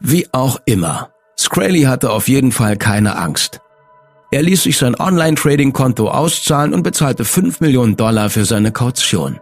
[0.00, 1.10] Wie auch immer.
[1.38, 3.60] Scraley hatte auf jeden Fall keine Angst.
[4.30, 9.40] Er ließ sich sein Online-Trading-Konto auszahlen und bezahlte 5 Millionen Dollar für seine Kaution.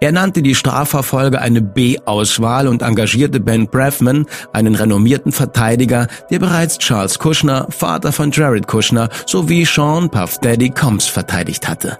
[0.00, 6.78] Er nannte die Strafverfolger eine B-Auswahl und engagierte Ben Braffman, einen renommierten Verteidiger, der bereits
[6.78, 11.96] Charles Kushner, Vater von Jared Kushner, sowie Sean Puff Daddy Combs verteidigt hatte.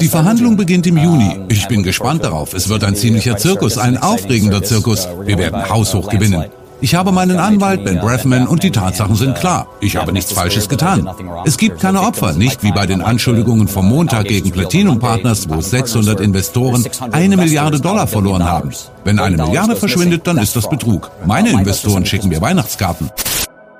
[0.00, 1.40] Die Verhandlung beginnt im Juni.
[1.48, 2.52] Ich bin gespannt darauf.
[2.52, 5.08] Es wird ein ziemlicher Zirkus, ein aufregender Zirkus.
[5.24, 6.44] Wir werden haushoch gewinnen.
[6.82, 9.68] Ich habe meinen Anwalt, Ben Braffman, und die Tatsachen sind klar.
[9.80, 11.08] Ich habe nichts Falsches getan.
[11.44, 15.60] Es gibt keine Opfer, nicht wie bei den Anschuldigungen vom Montag gegen Platinum Partners, wo
[15.60, 18.72] 600 Investoren eine Milliarde Dollar verloren haben.
[19.04, 21.12] Wenn eine Milliarde verschwindet, dann ist das Betrug.
[21.24, 23.10] Meine Investoren schicken mir Weihnachtskarten.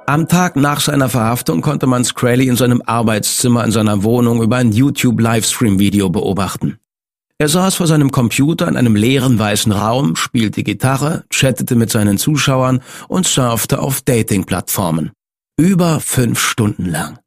[0.07, 4.59] Am Tag nach seiner Verhaftung konnte man Scraley in seinem Arbeitszimmer in seiner Wohnung über
[4.59, 6.79] ein YouTube-Livestream-Video beobachten.
[7.43, 12.17] Er saß vor seinem Computer in einem leeren weißen Raum, spielte Gitarre, chattete mit seinen
[12.17, 15.11] Zuschauern und surfte auf Dating-Plattformen.
[15.59, 17.19] Über fünf Stunden lang.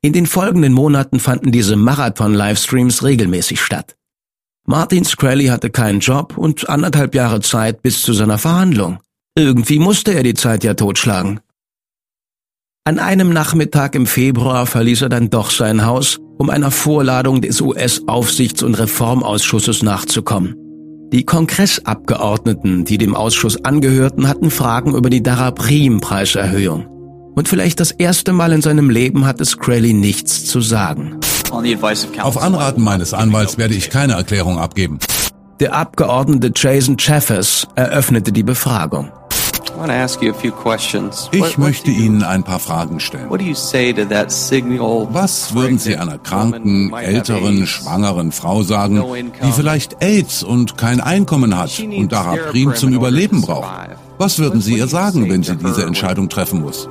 [0.00, 3.96] In den folgenden Monaten fanden diese Marathon-Livestreams regelmäßig statt.
[4.66, 9.00] Martin Scrally hatte keinen Job und anderthalb Jahre Zeit bis zu seiner Verhandlung.
[9.36, 11.40] Irgendwie musste er die Zeit ja totschlagen.
[12.84, 17.60] An einem Nachmittag im Februar verließ er dann doch sein Haus um einer Vorladung des
[17.60, 20.56] US-Aufsichts- und Reformausschusses nachzukommen.
[21.12, 26.86] Die Kongressabgeordneten, die dem Ausschuss angehörten, hatten Fragen über die Daraprim-Preiserhöhung.
[27.36, 31.20] Und vielleicht das erste Mal in seinem Leben hatte Scraley nichts zu sagen.
[32.20, 34.98] Auf Anraten meines Anwalts werde ich keine Erklärung abgeben.
[35.60, 39.12] Der Abgeordnete Jason Chaffers eröffnete die Befragung.
[41.32, 43.28] Ich möchte Ihnen ein paar Fragen stellen.
[45.12, 49.02] Was würden Sie einer kranken, älteren, schwangeren Frau sagen,
[49.44, 53.68] die vielleicht AIDS und kein Einkommen hat und Daraprim zum Überleben braucht?
[54.18, 56.88] Was würden Sie ihr sagen, wenn sie diese Entscheidung treffen muss?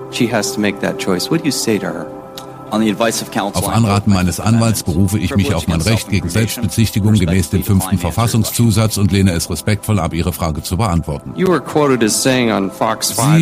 [2.72, 7.98] Auf Anraten meines Anwalts berufe ich mich auf mein Recht gegen Selbstbezichtigung gemäß dem fünften
[7.98, 11.34] Verfassungszusatz und lehne es respektvoll ab, Ihre Frage zu beantworten.
[11.36, 11.48] Sie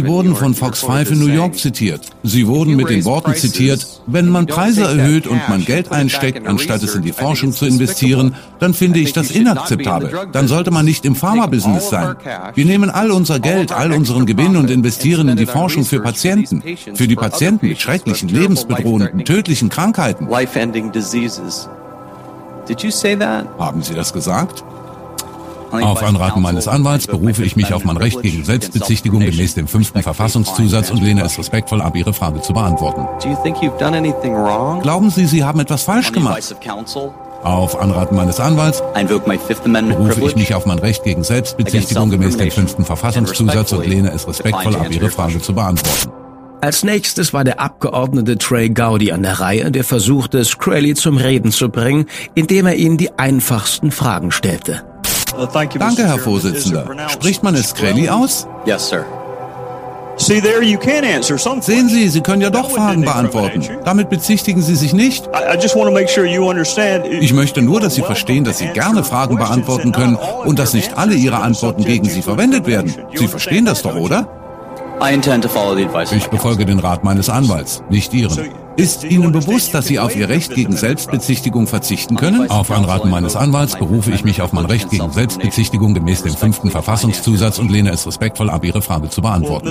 [0.08, 2.02] wurden von Fox 5 in New York zitiert.
[2.24, 6.84] Sie wurden mit den Worten zitiert, wenn man Preise erhöht und man Geld einsteckt, anstatt
[6.84, 10.28] es in die Forschung zu investieren, dann finde ich das inakzeptabel.
[10.32, 12.16] Dann sollte man nicht im Pharma-Business sein.
[12.56, 16.62] Wir nehmen all unser Geld, all unseren Gewinn und investieren in die Forschung für Patienten.
[16.96, 20.30] Für die Patienten mit schrecklichen, lebensbedrohenden tödlichen Krankheiten.
[23.58, 24.64] Haben Sie das gesagt?
[25.72, 30.02] Auf Anraten meines Anwalts berufe ich mich auf mein Recht gegen Selbstbezichtigung gemäß dem fünften
[30.02, 33.08] Verfassungszusatz und lehne es respektvoll ab, Ihre Frage zu beantworten.
[34.82, 36.56] Glauben Sie, Sie haben etwas falsch gemacht?
[37.44, 38.82] Auf Anraten meines Anwalts
[39.88, 44.28] berufe ich mich auf mein Recht gegen Selbstbezichtigung gemäß dem fünften Verfassungszusatz und lehne es
[44.28, 46.12] respektvoll ab, Ihre Frage zu beantworten.
[46.62, 51.52] Als nächstes war der Abgeordnete Trey Gowdy an der Reihe, der versuchte, Scraley zum Reden
[51.52, 54.84] zu bringen, indem er ihnen die einfachsten Fragen stellte.
[55.54, 56.86] Danke, Herr Vorsitzender.
[57.08, 58.46] Spricht man es Scraley aus?
[60.18, 63.64] Sehen Sie, Sie können ja doch Fragen beantworten.
[63.86, 65.30] Damit bezichtigen Sie sich nicht.
[67.22, 70.98] Ich möchte nur, dass Sie verstehen, dass Sie gerne Fragen beantworten können und dass nicht
[70.98, 72.94] alle Ihre Antworten gegen Sie verwendet werden.
[73.16, 74.28] Sie verstehen das doch, oder?
[76.12, 78.52] Ich befolge den Rat meines Anwalts, nicht Ihren.
[78.76, 82.50] Ist Ihnen bewusst, dass Sie auf Ihr Recht gegen Selbstbezichtigung verzichten können?
[82.50, 86.72] Auf Anraten meines Anwalts berufe ich mich auf mein Recht gegen Selbstbezichtigung gemäß dem fünften
[86.72, 89.68] Verfassungszusatz und lehne es respektvoll ab, Ihre Frage zu beantworten.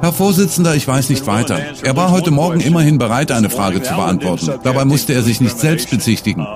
[0.00, 1.58] Herr Vorsitzender, ich weiß nicht weiter.
[1.82, 4.52] Er war heute Morgen immerhin bereit, eine Frage zu beantworten.
[4.62, 6.46] Dabei musste er sich nicht selbst bezichtigen.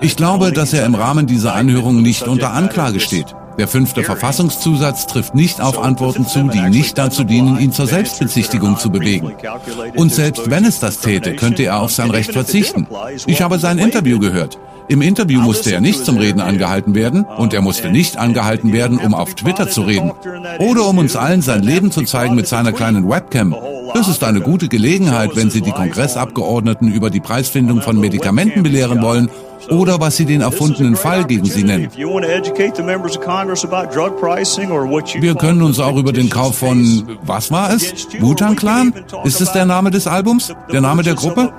[0.00, 3.34] Ich glaube, dass er im Rahmen dieser Anhörung nicht unter Anklage steht.
[3.58, 8.78] Der fünfte Verfassungszusatz trifft nicht auf Antworten zu, die nicht dazu dienen, ihn zur Selbstbezichtigung
[8.78, 9.32] zu bewegen.
[9.96, 12.86] Und selbst wenn es das täte, könnte er auf sein Recht verzichten.
[13.26, 14.58] Ich habe sein Interview gehört.
[14.88, 18.98] Im Interview musste er nicht zum Reden angehalten werden und er musste nicht angehalten werden,
[18.98, 20.10] um auf Twitter zu reden
[20.58, 23.54] oder um uns allen sein Leben zu zeigen mit seiner kleinen Webcam.
[23.94, 29.02] Das ist eine gute Gelegenheit, wenn Sie die Kongressabgeordneten über die Preisfindung von Medikamenten belehren
[29.02, 29.30] wollen
[29.68, 31.88] oder was Sie den erfundenen Fall gegen Sie nennen.
[35.20, 38.06] Wir können uns auch über den Kauf von, was war es?
[38.18, 38.92] Wu-Tang Clan?
[39.24, 40.54] Ist es der Name des Albums?
[40.72, 41.52] Der Name der Gruppe?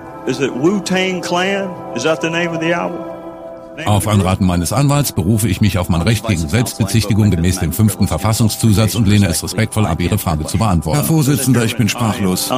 [3.86, 8.08] Auf Anraten meines Anwalts berufe ich mich auf mein Recht gegen Selbstbezichtigung gemäß dem fünften
[8.08, 11.00] Verfassungszusatz und lehne es respektvoll ab, Ihre Frage zu beantworten.
[11.00, 12.50] Herr Vorsitzender, ich bin sprachlos.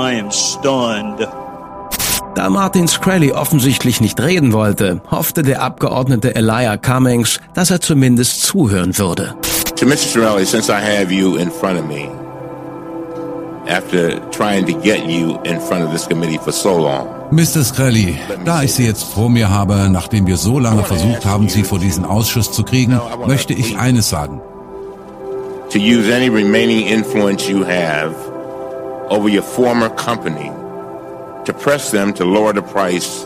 [2.36, 8.42] Da Martin Scraley offensichtlich nicht reden wollte, hoffte der Abgeordnete Elijah Cummings, dass er zumindest
[8.42, 9.36] zuhören würde.
[9.76, 9.98] To Mr.
[9.98, 12.10] Sorelli, since I have you in front of me,
[13.68, 17.64] after trying to get you in front of this committee for so long, Mr.
[17.64, 21.64] Skrelly, da ich Sie jetzt vor mir habe, nachdem wir so lange versucht haben, Sie
[21.64, 24.42] vor diesen Ausschuss zu kriegen, möchte ich eines sagen.
[25.74, 28.14] to use any remaining influence you have
[29.10, 30.52] over your former company
[31.46, 33.26] to press them to lower the price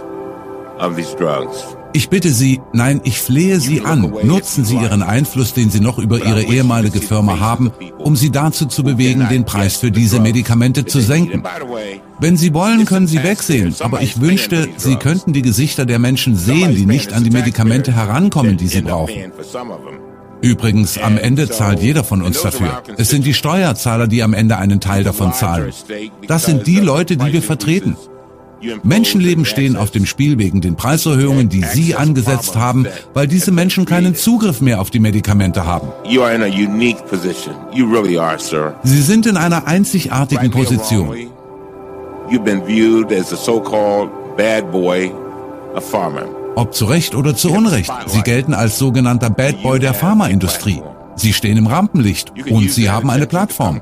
[0.79, 1.75] of these drugs.
[1.93, 5.97] Ich bitte Sie, nein, ich flehe Sie an, nutzen Sie Ihren Einfluss, den Sie noch
[5.97, 10.85] über Ihre ehemalige Firma haben, um Sie dazu zu bewegen, den Preis für diese Medikamente
[10.85, 11.43] zu senken.
[12.19, 16.35] Wenn Sie wollen, können Sie wegsehen, aber ich wünschte, Sie könnten die Gesichter der Menschen
[16.35, 19.31] sehen, die nicht an die Medikamente herankommen, die sie brauchen.
[20.41, 22.83] Übrigens, am Ende zahlt jeder von uns dafür.
[22.97, 25.73] Es sind die Steuerzahler, die am Ende einen Teil davon zahlen.
[26.27, 27.97] Das sind die Leute, die wir vertreten.
[28.83, 33.85] Menschenleben stehen auf dem Spiel wegen den Preiserhöhungen, die Sie angesetzt haben, weil diese Menschen
[33.85, 35.89] keinen Zugriff mehr auf die Medikamente haben.
[38.83, 41.15] Sie sind in einer einzigartigen Position.
[46.55, 50.81] Ob zu Recht oder zu Unrecht, Sie gelten als sogenannter Bad Boy der Pharmaindustrie.
[51.15, 53.81] Sie stehen im Rampenlicht und Sie haben eine Plattform.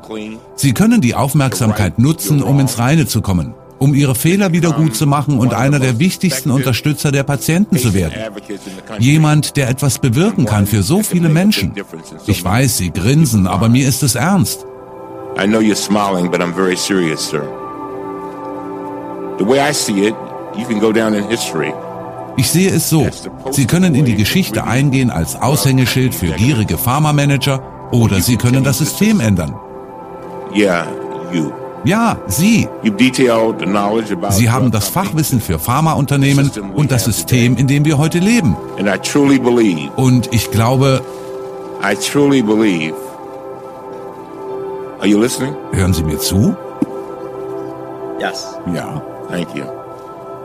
[0.56, 3.54] Sie können die Aufmerksamkeit nutzen, um ins Reine zu kommen,
[3.86, 7.94] um Ihre Fehler wieder gut zu machen und einer der wichtigsten Unterstützer der Patienten zu
[7.94, 8.14] werden.
[8.98, 11.72] Jemand, der etwas bewirken kann für so viele Menschen.
[12.26, 14.66] Ich weiß, Sie grinsen, aber mir ist es ernst.
[15.40, 17.44] I know you're smiling, but I'm very serious, sir.
[19.38, 20.16] The way I see it,
[20.58, 21.72] you can go down in history.
[22.38, 23.08] Ich sehe es so.
[23.52, 28.80] Sie können in die Geschichte eingehen als Aushängeschild für gierige Pharmamanager oder Sie können das
[28.80, 29.54] System ändern.
[30.56, 30.88] Yeah,
[31.32, 31.52] you.
[31.86, 32.68] Ja, Sie.
[34.30, 38.56] Sie haben das Fachwissen für Pharmaunternehmen und das System, in dem wir heute leben.
[38.80, 41.02] And I truly believe, Und ich glaube,
[41.84, 42.96] I truly believe.
[45.00, 45.54] Are you listening?
[45.74, 46.56] hören Sie mir zu?
[48.20, 48.56] Yes.
[48.74, 49.02] Ja.
[49.30, 49.66] Thank you.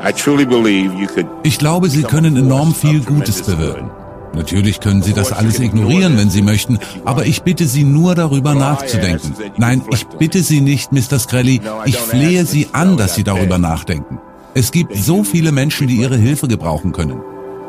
[0.06, 1.26] I truly believe you could.
[1.42, 3.90] Ich glaube, Sie können enorm viel Gutes bewirken.
[4.34, 8.54] Natürlich können Sie das alles ignorieren, wenn Sie möchten, aber ich bitte Sie nur darüber
[8.54, 9.34] nachzudenken.
[9.56, 11.18] Nein, ich bitte Sie nicht, Mr.
[11.18, 14.18] Skrelly, ich flehe Sie an, dass Sie darüber nachdenken.
[14.54, 17.20] Es gibt so viele Menschen, die Ihre Hilfe gebrauchen können.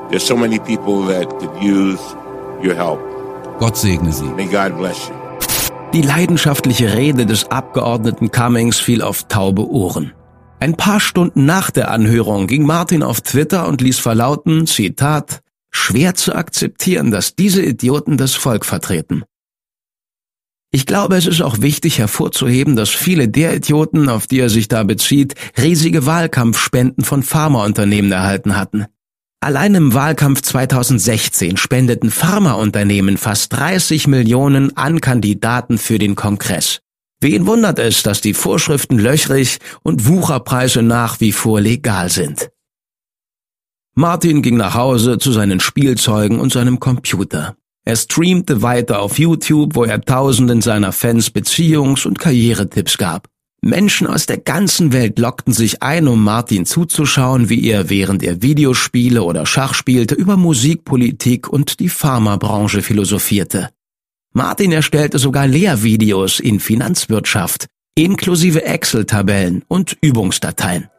[0.09, 1.99] There's so many people that could use
[2.63, 2.99] your help.
[3.59, 4.25] Gott segne Sie.
[4.25, 5.21] May God bless you.
[5.93, 10.13] Die leidenschaftliche Rede des Abgeordneten Cummings fiel auf taube Ohren.
[10.59, 15.41] Ein paar Stunden nach der Anhörung ging Martin auf Twitter und ließ verlauten, Zitat,
[15.71, 19.23] schwer zu akzeptieren, dass diese Idioten das Volk vertreten.
[20.73, 24.69] Ich glaube, es ist auch wichtig hervorzuheben, dass viele der Idioten, auf die er sich
[24.69, 28.85] da bezieht, riesige Wahlkampfspenden von Pharmaunternehmen erhalten hatten.
[29.41, 36.79] Allein im Wahlkampf 2016 spendeten Pharmaunternehmen fast 30 Millionen an Kandidaten für den Kongress.
[37.19, 42.49] Wen wundert es, dass die Vorschriften löchrig und Wucherpreise nach wie vor legal sind?
[43.93, 47.55] Martin ging nach Hause zu seinen Spielzeugen und seinem Computer.
[47.83, 53.27] Er streamte weiter auf YouTube, wo er Tausenden seiner Fans Beziehungs- und Karrieretipps gab.
[53.63, 58.41] Menschen aus der ganzen Welt lockten sich ein, um Martin zuzuschauen, wie er während er
[58.41, 63.69] Videospiele oder Schach spielte über Musik, Politik und die Pharmabranche philosophierte.
[64.33, 70.90] Martin erstellte sogar Lehrvideos in Finanzwirtschaft, inklusive Excel-Tabellen und Übungsdateien.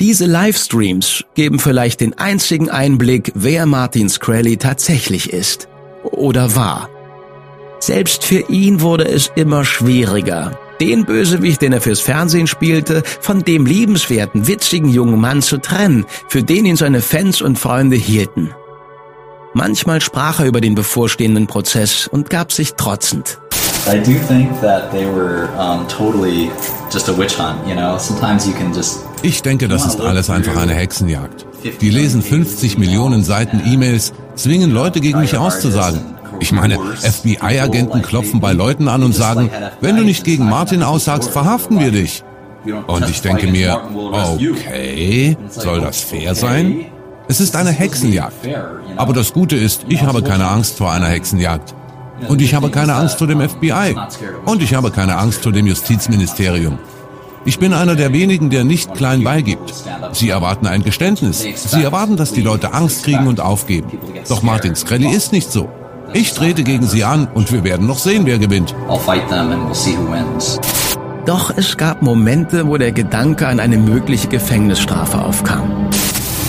[0.00, 5.68] Diese Livestreams geben vielleicht den einzigen Einblick, wer Martin Screlly tatsächlich ist
[6.02, 6.88] oder war.
[7.80, 13.44] Selbst für ihn wurde es immer schwieriger, den Bösewicht, den er fürs Fernsehen spielte, von
[13.44, 18.54] dem liebenswerten, witzigen jungen Mann zu trennen, für den ihn seine Fans und Freunde hielten.
[19.52, 23.38] Manchmal sprach er über den bevorstehenden Prozess und gab sich trotzend.
[23.86, 26.50] I do think that they were um, totally
[26.90, 27.66] just a witch hunt.
[27.66, 29.09] You know, sometimes you can just.
[29.22, 31.46] Ich denke, das ist alles einfach eine Hexenjagd.
[31.80, 36.00] Die lesen 50 Millionen Seiten E-Mails, zwingen Leute gegen mich auszusagen.
[36.40, 41.30] Ich meine, FBI-Agenten klopfen bei Leuten an und sagen, wenn du nicht gegen Martin aussagst,
[41.30, 42.24] verhaften wir dich.
[42.86, 46.86] Und ich denke mir, okay, soll das fair sein?
[47.28, 48.48] Es ist eine Hexenjagd.
[48.96, 51.74] Aber das Gute ist, ich habe keine Angst vor einer Hexenjagd.
[52.28, 53.94] Und ich habe keine Angst vor dem FBI.
[54.44, 56.78] Und ich habe keine Angst vor dem Justizministerium.
[57.46, 59.72] Ich bin einer der wenigen, der nicht klein beigibt.
[60.12, 61.44] Sie erwarten ein Geständnis.
[61.54, 63.88] Sie erwarten, dass die Leute Angst kriegen und aufgeben.
[64.28, 65.68] Doch Martin Skrelly ist nicht so.
[66.12, 68.74] Ich trete gegen sie an und wir werden noch sehen, wer gewinnt.
[71.26, 75.88] Doch es gab Momente, wo der Gedanke an eine mögliche Gefängnisstrafe aufkam.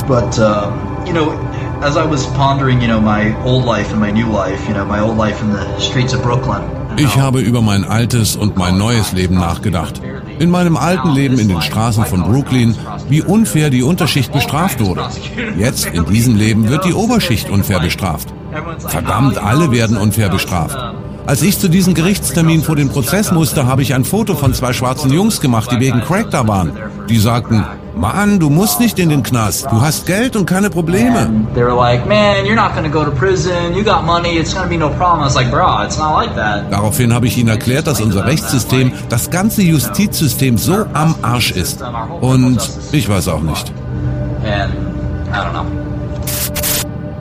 [0.07, 0.71] But uh,
[1.05, 1.33] you know,
[1.81, 4.85] as I was pondering, you know, my old life and my new life, you know,
[4.85, 6.61] my old life in the streets of Brooklyn.
[6.97, 10.01] Ich habe über mein altes und mein neues Leben nachgedacht.
[10.41, 12.75] In meinem alten Leben in den Straßen von Brooklyn,
[13.07, 15.07] wie unfair die Unterschicht bestraft wurde.
[15.55, 18.33] Jetzt in diesem Leben wird die Oberschicht unfair bestraft.
[18.79, 20.79] Verdammt, alle werden unfair bestraft.
[21.27, 24.73] Als ich zu diesem Gerichtstermin vor den Prozess musste, habe ich ein Foto von zwei
[24.73, 26.71] schwarzen Jungs gemacht, die wegen Crack da waren.
[27.07, 27.63] Die sagten,
[27.95, 29.67] Mann, du musst nicht in den Knast.
[29.69, 31.29] Du hast Geld und keine Probleme.
[31.53, 33.75] They were like, man, you're not gonna go to prison.
[33.75, 34.37] You got money.
[34.37, 35.21] It's gonna be no problem.
[35.21, 36.71] I was like, bro, it's not like that.
[36.71, 41.83] Daraufhin habe ich ihnen erklärt, dass unser Rechtssystem, das ganze Justizsystem so am Arsch ist.
[42.21, 42.59] Und
[42.91, 43.71] ich weiß auch nicht.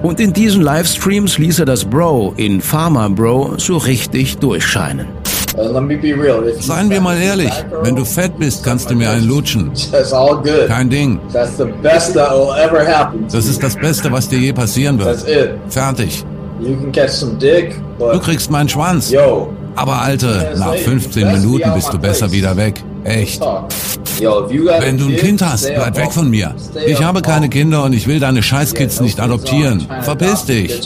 [0.02, 5.19] Und in diesen Livestreams ließ er das Bro in Pharma Bro so richtig durchscheinen.
[6.60, 9.70] Seien wir mal ehrlich, wenn du fett bist, kannst du mir einen lutschen.
[10.68, 11.18] Kein Ding.
[13.32, 15.26] Das ist das Beste, was dir je passieren wird.
[15.68, 16.24] Fertig.
[17.98, 19.10] Du kriegst meinen Schwanz.
[19.76, 22.82] Aber Alte, nach 15 Minuten bist du besser wieder weg.
[23.04, 23.40] Echt.
[24.80, 26.54] Wenn du ein Kind hast, bleib weg von mir.
[26.86, 29.86] Ich habe keine Kinder und ich will deine Scheißkids nicht adoptieren.
[30.02, 30.80] Verpiss dich.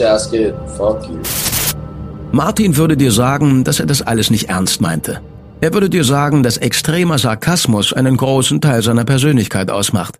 [2.34, 5.20] Martin würde dir sagen, dass er das alles nicht ernst meinte.
[5.60, 10.18] Er würde dir sagen, dass extremer Sarkasmus einen großen Teil seiner Persönlichkeit ausmacht.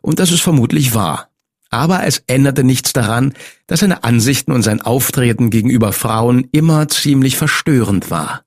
[0.00, 1.28] Und das ist vermutlich wahr.
[1.68, 3.34] Aber es änderte nichts daran,
[3.66, 8.42] dass seine Ansichten und sein Auftreten gegenüber Frauen immer ziemlich verstörend war.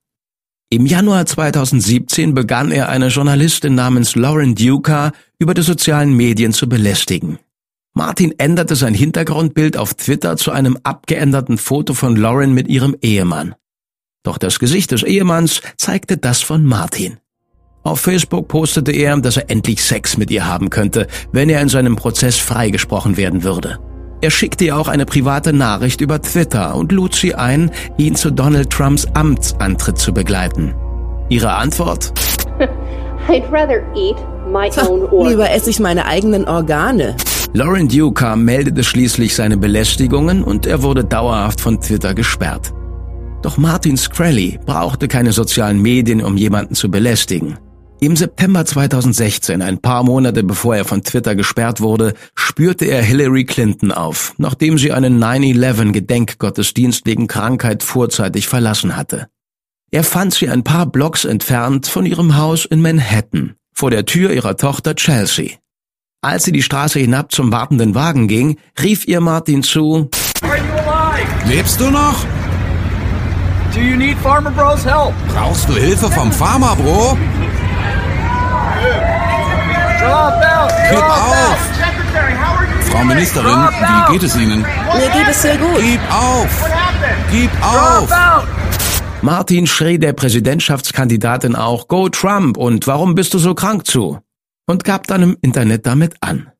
[0.69, 6.69] Im Januar 2017 begann er eine Journalistin namens Lauren Duca über die sozialen Medien zu
[6.69, 7.37] belästigen.
[7.95, 13.53] Martin änderte sein Hintergrundbild auf Twitter zu einem abgeänderten Foto von Lauren mit ihrem Ehemann.
[14.23, 17.17] Doch das Gesicht des Ehemanns zeigte das von Martin.
[17.83, 21.69] Auf Facebook postete er, dass er endlich Sex mit ihr haben könnte, wenn er in
[21.69, 23.79] seinem Prozess freigesprochen werden würde.
[24.21, 28.31] Er schickte ihr auch eine private Nachricht über Twitter und lud sie ein, ihn zu
[28.31, 30.73] Donald Trumps Amtsantritt zu begleiten.
[31.29, 32.13] Ihre Antwort?
[33.27, 34.17] I'd rather eat
[34.53, 35.29] my own organs.
[35.29, 37.15] Lieber esse ich meine eigenen Organe.
[37.53, 42.71] Lauren Duca meldete schließlich seine Belästigungen und er wurde dauerhaft von Twitter gesperrt.
[43.41, 47.57] Doch Martin Screlly brauchte keine sozialen Medien, um jemanden zu belästigen.
[47.99, 53.45] Im September 2016, ein paar Monate bevor er von Twitter gesperrt wurde, spürte er Hillary
[53.45, 59.27] Clinton auf, nachdem sie einen 9-11-Gedenkgottesdienst wegen Krankheit vorzeitig verlassen hatte.
[59.91, 64.31] Er fand sie ein paar Blocks entfernt von ihrem Haus in Manhattan, vor der Tür
[64.31, 65.57] ihrer Tochter Chelsea.
[66.21, 70.09] Als sie die Straße hinab zum wartenden Wagen ging, rief ihr Martin zu,
[71.45, 72.25] Lebst du noch?
[73.73, 75.13] Do you need Farmer Bros help?
[75.27, 77.17] Brauchst du Hilfe vom Farmer, Bro?
[80.89, 81.57] Gib auf!
[82.91, 84.61] Frau Ministerin, wie geht es Ihnen?
[84.61, 85.79] Mir geht es sehr gut.
[85.79, 86.47] Gib auf!
[87.31, 88.09] Gib auf!
[89.23, 94.19] Martin schrie der Präsidentschaftskandidatin auch Go Trump und warum bist du so krank zu?
[94.67, 96.51] Und gab dann im Internet damit an.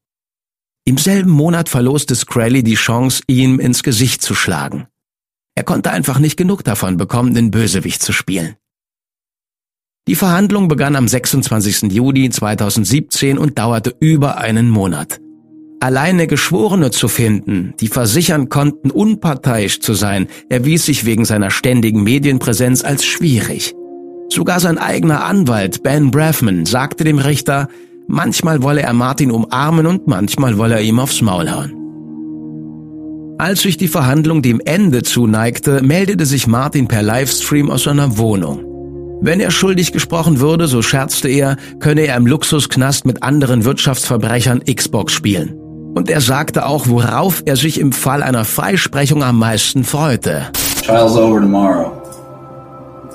[0.86, 4.88] Im selben Monat verloste Scrally die Chance, ihm ins Gesicht zu schlagen.
[5.56, 8.56] Er konnte einfach nicht genug davon bekommen, den Bösewicht zu spielen.
[10.08, 11.92] Die Verhandlung begann am 26.
[11.92, 15.20] Juli 2017 und dauerte über einen Monat.
[15.84, 22.04] Alleine Geschworene zu finden, die versichern konnten, unparteiisch zu sein, erwies sich wegen seiner ständigen
[22.04, 23.76] Medienpräsenz als schwierig.
[24.30, 27.68] Sogar sein eigener Anwalt Ben Braffman sagte dem Richter,
[28.08, 31.74] manchmal wolle er Martin umarmen und manchmal wolle er ihm aufs Maul hauen.
[33.38, 38.64] Als sich die Verhandlung dem Ende zuneigte, meldete sich Martin per Livestream aus seiner Wohnung.
[39.20, 44.64] Wenn er schuldig gesprochen würde, so scherzte er, könne er im Luxusknast mit anderen Wirtschaftsverbrechern
[44.64, 45.60] Xbox spielen.
[45.94, 50.48] Und er sagte auch, worauf er sich im Fall einer Freisprechung am meisten freute.
[50.86, 51.92] Trial's over tomorrow.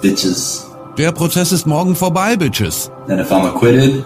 [0.01, 0.67] Bitches.
[0.97, 2.91] Der Prozess ist morgen vorbei, Bitches.
[3.07, 4.05] Then if I'm acquitted,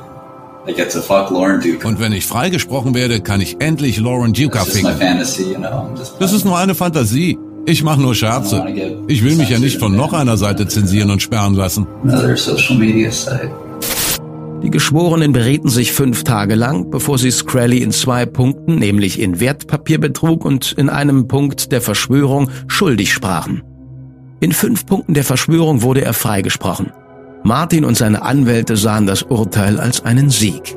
[0.66, 1.86] I get to fuck Lauren Duke.
[1.86, 4.96] Und wenn ich freigesprochen werde, kann ich endlich Lauren Duca ficken.
[4.96, 5.90] fantasy, you know.
[6.18, 7.38] Das ist nur eine Fantasie.
[7.64, 8.64] Ich mache nur Scherze.
[9.06, 11.86] Ich will mich ja nicht von noch einer Seite zensieren und sperren lassen.
[12.02, 13.50] another social media site.
[14.62, 19.40] Die Geschworenen berieten sich fünf Tage lang, bevor sie Scrally in zwei Punkten, nämlich in
[19.40, 23.62] Wertpapierbetrug und in einem Punkt der Verschwörung, schuldig sprachen.
[24.38, 26.92] In fünf Punkten der Verschwörung wurde er freigesprochen.
[27.42, 30.76] Martin und seine Anwälte sahen das Urteil als einen Sieg.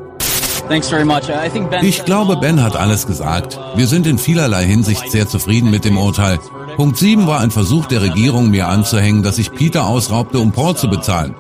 [1.84, 3.60] Ich glaube, Ben hat alles gesagt.
[3.76, 6.40] Wir sind in vielerlei Hinsicht sehr zufrieden mit dem Urteil.
[6.76, 10.76] Punkt 7 war ein Versuch der Regierung, mir anzuhängen, dass ich Peter ausraubte, um Paul
[10.76, 11.36] zu bezahlen.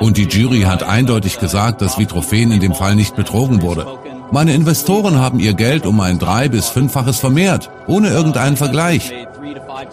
[0.00, 3.86] Und die Jury hat eindeutig gesagt, dass Vitrophen in dem Fall nicht betrogen wurde.
[4.30, 9.12] Meine Investoren haben ihr Geld um ein drei- bis fünffaches vermehrt, ohne irgendeinen Vergleich.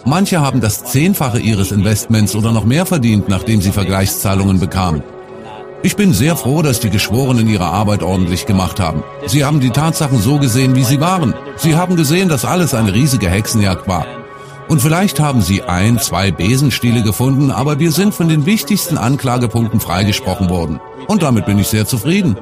[0.04, 5.02] Manche haben das Zehnfache ihres Investments oder noch mehr verdient, nachdem sie Vergleichszahlungen bekamen.
[5.84, 9.02] Ich bin sehr froh, dass die Geschworenen ihre Arbeit ordentlich gemacht haben.
[9.26, 11.34] Sie haben die Tatsachen so gesehen, wie sie waren.
[11.56, 14.06] Sie haben gesehen, dass alles eine riesige Hexenjagd war.
[14.72, 19.80] Und vielleicht haben sie ein, zwei Besenstiele gefunden, aber wir sind von den wichtigsten Anklagepunkten
[19.80, 20.80] freigesprochen worden.
[21.08, 22.38] Und damit bin ich sehr zufrieden.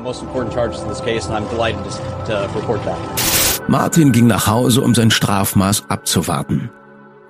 [3.66, 6.70] Martin ging nach Hause, um sein Strafmaß abzuwarten.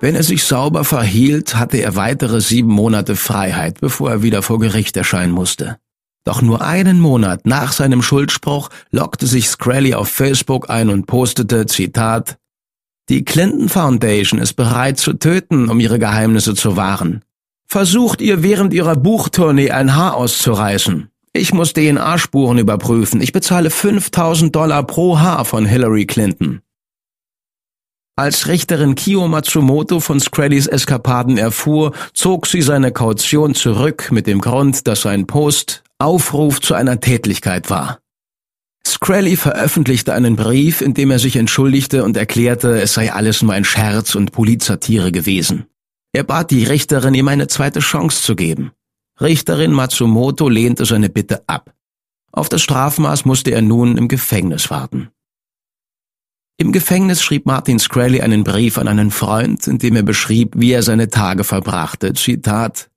[0.01, 4.59] Wenn er sich sauber verhielt, hatte er weitere sieben Monate Freiheit, bevor er wieder vor
[4.59, 5.77] Gericht erscheinen musste.
[6.25, 11.65] Doch nur einen Monat nach seinem Schuldspruch lockte sich Scrally auf Facebook ein und postete,
[11.65, 12.37] Zitat,
[13.11, 17.25] Die Clinton Foundation ist bereit zu töten, um ihre Geheimnisse zu wahren.
[17.67, 21.09] Versucht ihr während ihrer Buchtournee ein Haar auszureißen.
[21.33, 23.19] Ich muss DNA-Spuren überprüfen.
[23.19, 26.61] Ich bezahle 5000 Dollar pro Haar von Hillary Clinton.
[28.15, 34.39] Als Richterin Kyo Matsumoto von Scrallys Eskapaden erfuhr, zog sie seine Kaution zurück mit dem
[34.39, 38.00] Grund, dass sein Post Aufruf zu einer Tätlichkeit war.
[38.91, 43.53] Scrally veröffentlichte einen Brief, in dem er sich entschuldigte und erklärte, es sei alles nur
[43.53, 45.65] ein Scherz und Polizatire gewesen.
[46.13, 48.71] Er bat die Richterin, ihm eine zweite Chance zu geben.
[49.19, 51.73] Richterin Matsumoto lehnte seine Bitte ab.
[52.33, 55.09] Auf das Strafmaß musste er nun im Gefängnis warten.
[56.57, 60.73] Im Gefängnis schrieb Martin Scrally einen Brief an einen Freund, in dem er beschrieb, wie
[60.73, 62.13] er seine Tage verbrachte.
[62.13, 62.89] Zitat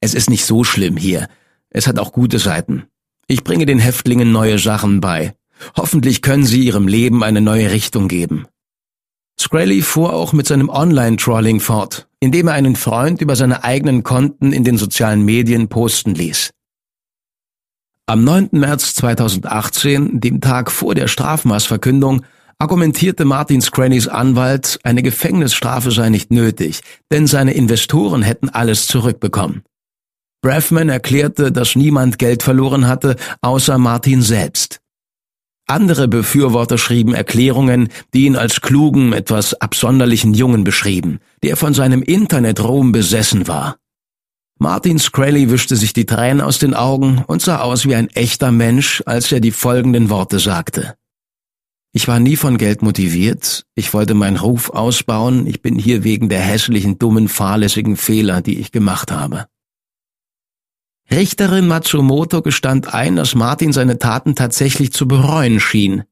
[0.00, 1.28] Es ist nicht so schlimm hier.
[1.70, 2.84] Es hat auch gute Seiten.
[3.26, 5.34] Ich bringe den Häftlingen neue Sachen bei.
[5.76, 8.46] Hoffentlich können sie ihrem Leben eine neue Richtung geben.
[9.38, 14.52] Scrally fuhr auch mit seinem Online-Trolling fort, indem er einen Freund über seine eigenen Konten
[14.52, 16.50] in den sozialen Medien posten ließ.
[18.06, 18.48] Am 9.
[18.52, 22.22] März 2018, dem Tag vor der Strafmaßverkündung,
[22.58, 26.80] argumentierte Martin Scrannys Anwalt, eine Gefängnisstrafe sei nicht nötig,
[27.10, 29.62] denn seine Investoren hätten alles zurückbekommen.
[30.42, 34.79] Braffman erklärte, dass niemand Geld verloren hatte, außer Martin selbst.
[35.70, 42.02] Andere Befürworter schrieben Erklärungen, die ihn als klugen, etwas absonderlichen Jungen beschrieben, der von seinem
[42.02, 43.76] Internetruhm besessen war.
[44.58, 48.50] Martin Scrally wischte sich die Tränen aus den Augen und sah aus wie ein echter
[48.50, 50.96] Mensch, als er die folgenden Worte sagte.
[51.92, 56.28] Ich war nie von Geld motiviert, ich wollte meinen Ruf ausbauen, ich bin hier wegen
[56.28, 59.46] der hässlichen, dummen, fahrlässigen Fehler, die ich gemacht habe.
[61.12, 66.04] Richterin Matsumoto gestand ein, dass Martin seine Taten tatsächlich zu bereuen schien.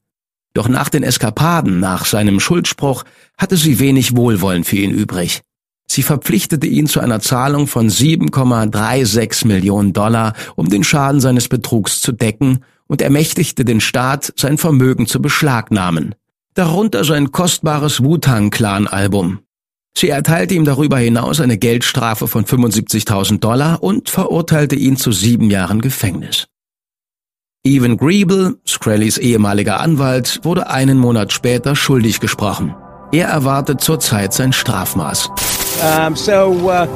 [0.54, 3.04] Doch nach den Eskapaden, nach seinem Schuldspruch,
[3.36, 5.42] hatte sie wenig Wohlwollen für ihn übrig.
[5.86, 12.00] Sie verpflichtete ihn zu einer Zahlung von 7,36 Millionen Dollar, um den Schaden seines Betrugs
[12.00, 16.14] zu decken, und ermächtigte den Staat, sein Vermögen zu beschlagnahmen.
[16.54, 19.40] Darunter sein kostbares Wu-Tang-Clan-Album.
[19.96, 25.50] Sie erteilte ihm darüber hinaus eine Geldstrafe von 75.000 Dollar und verurteilte ihn zu sieben
[25.50, 26.46] Jahren Gefängnis.
[27.64, 32.74] Evan Griebel, Scrallys ehemaliger Anwalt, wurde einen Monat später schuldig gesprochen.
[33.12, 35.30] Er erwartet zurzeit sein Strafmaß.
[35.80, 36.86] Um, so, uh,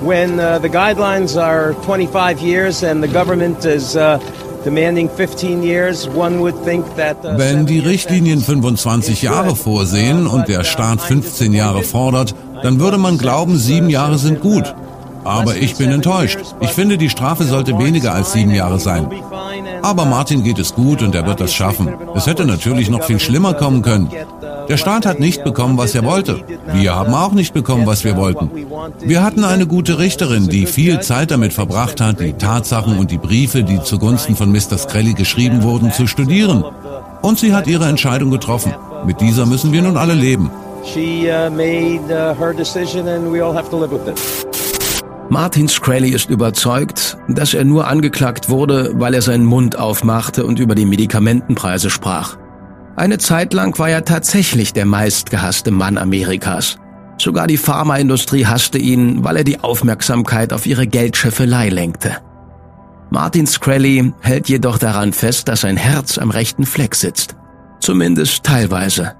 [0.00, 4.18] when uh, the guidelines are 25 years and the government is uh,
[4.64, 7.16] demanding 15 years, one would think that.
[7.24, 12.98] Uh, Wenn die Richtlinien 25 Jahre vorsehen und der Staat 15 Jahre fordert, dann würde
[12.98, 14.74] man glauben, sieben Jahre sind gut.
[15.24, 16.38] Aber ich bin enttäuscht.
[16.60, 19.06] Ich finde, die Strafe sollte weniger als sieben Jahre sein.
[19.82, 21.88] Aber Martin geht es gut und er wird das schaffen.
[22.14, 24.10] Es hätte natürlich noch viel schlimmer kommen können.
[24.68, 26.42] Der Staat hat nicht bekommen, was er wollte.
[26.72, 28.50] Wir haben auch nicht bekommen, was wir wollten.
[29.00, 33.18] Wir hatten eine gute Richterin, die viel Zeit damit verbracht hat, die Tatsachen und die
[33.18, 34.78] Briefe, die zugunsten von Mr.
[34.78, 36.64] Screlly geschrieben wurden, zu studieren.
[37.22, 38.74] Und sie hat ihre Entscheidung getroffen.
[39.06, 40.50] Mit dieser müssen wir nun alle leben.
[40.84, 41.50] Uh, uh.
[45.28, 50.58] Martin Scrally ist überzeugt, dass er nur angeklagt wurde, weil er seinen Mund aufmachte und
[50.58, 52.36] über die Medikamentenpreise sprach.
[52.96, 56.76] Eine Zeit lang war er tatsächlich der meistgehasste Mann Amerikas.
[57.18, 62.16] Sogar die Pharmaindustrie hasste ihn, weil er die Aufmerksamkeit auf ihre Geldscheffelei lenkte.
[63.10, 67.36] Martin Scrally hält jedoch daran fest, dass sein Herz am rechten Fleck sitzt.
[67.80, 69.14] Zumindest teilweise.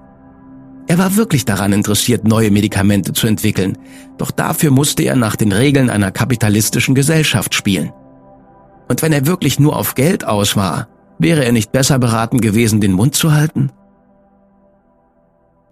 [0.87, 3.79] Er war wirklich daran interessiert, neue Medikamente zu entwickeln,
[4.19, 7.93] doch dafür musste er nach den Regeln einer kapitalistischen Gesellschaft spielen.
[8.89, 10.89] Und wenn er wirklich nur auf Geld aus war,
[11.23, 13.71] wäre er nicht besser beraten gewesen, den Mund zu halten?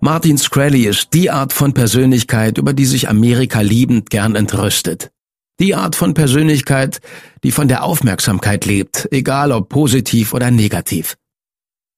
[0.00, 5.10] Martin Scrally ist die Art von Persönlichkeit, über die sich Amerika liebend gern entrüstet.
[5.58, 7.00] Die Art von Persönlichkeit,
[7.44, 11.18] die von der Aufmerksamkeit lebt, egal ob positiv oder negativ.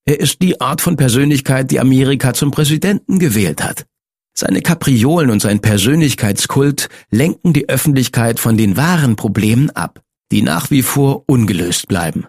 [0.05, 3.85] Er ist die Art von Persönlichkeit, die Amerika zum Präsidenten gewählt hat.
[4.35, 10.01] Seine Kapriolen und sein Persönlichkeitskult lenken die Öffentlichkeit von den wahren Problemen ab,
[10.31, 12.27] die nach wie vor ungelöst bleiben.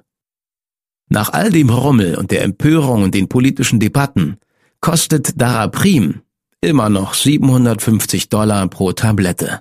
[1.11, 4.39] Nach all dem Rummel und der Empörung und den politischen Debatten
[4.81, 6.23] kostet Daraprim
[6.61, 9.61] immer noch 750 Dollar pro Tablette.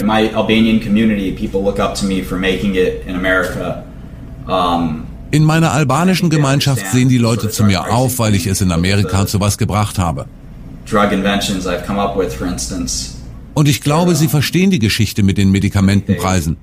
[0.00, 3.84] In my Albanian community, people look up to me for making it in America.
[4.46, 8.72] Um, in meiner albanischen Gemeinschaft sehen die Leute zu mir auf, weil ich es in
[8.72, 10.26] Amerika zu was gebracht habe.
[13.54, 16.56] Und ich glaube, sie verstehen die Geschichte mit den Medikamentenpreisen.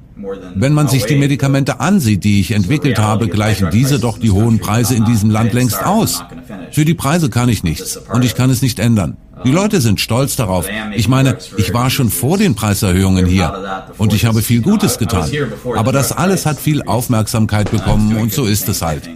[0.56, 4.60] Wenn man sich die Medikamente ansieht, die ich entwickelt habe, gleichen diese doch die hohen
[4.60, 6.24] Preise in diesem Land längst aus.
[6.72, 9.18] Für die Preise kann ich nichts und ich kann es nicht ändern.
[9.44, 10.68] Die Leute sind stolz darauf.
[10.96, 15.30] Ich meine, ich war schon vor den Preiserhöhungen hier und ich habe viel Gutes getan.
[15.76, 19.10] Aber das alles hat viel Aufmerksamkeit bekommen und so ist es halt.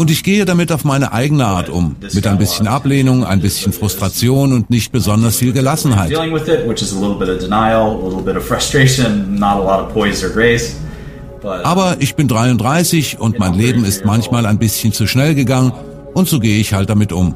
[0.00, 3.74] Und ich gehe damit auf meine eigene Art um, mit ein bisschen Ablehnung, ein bisschen
[3.74, 6.08] Frustration und nicht besonders viel Gelassenheit.
[11.42, 15.72] Aber ich bin 33 und mein Leben ist manchmal ein bisschen zu schnell gegangen
[16.14, 17.34] und so gehe ich halt damit um.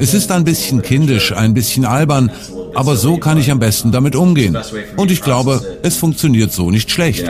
[0.00, 2.30] Es ist ein bisschen kindisch, ein bisschen albern,
[2.74, 4.56] aber so kann ich am besten damit umgehen.
[4.96, 7.24] Und ich glaube, es funktioniert so nicht schlecht.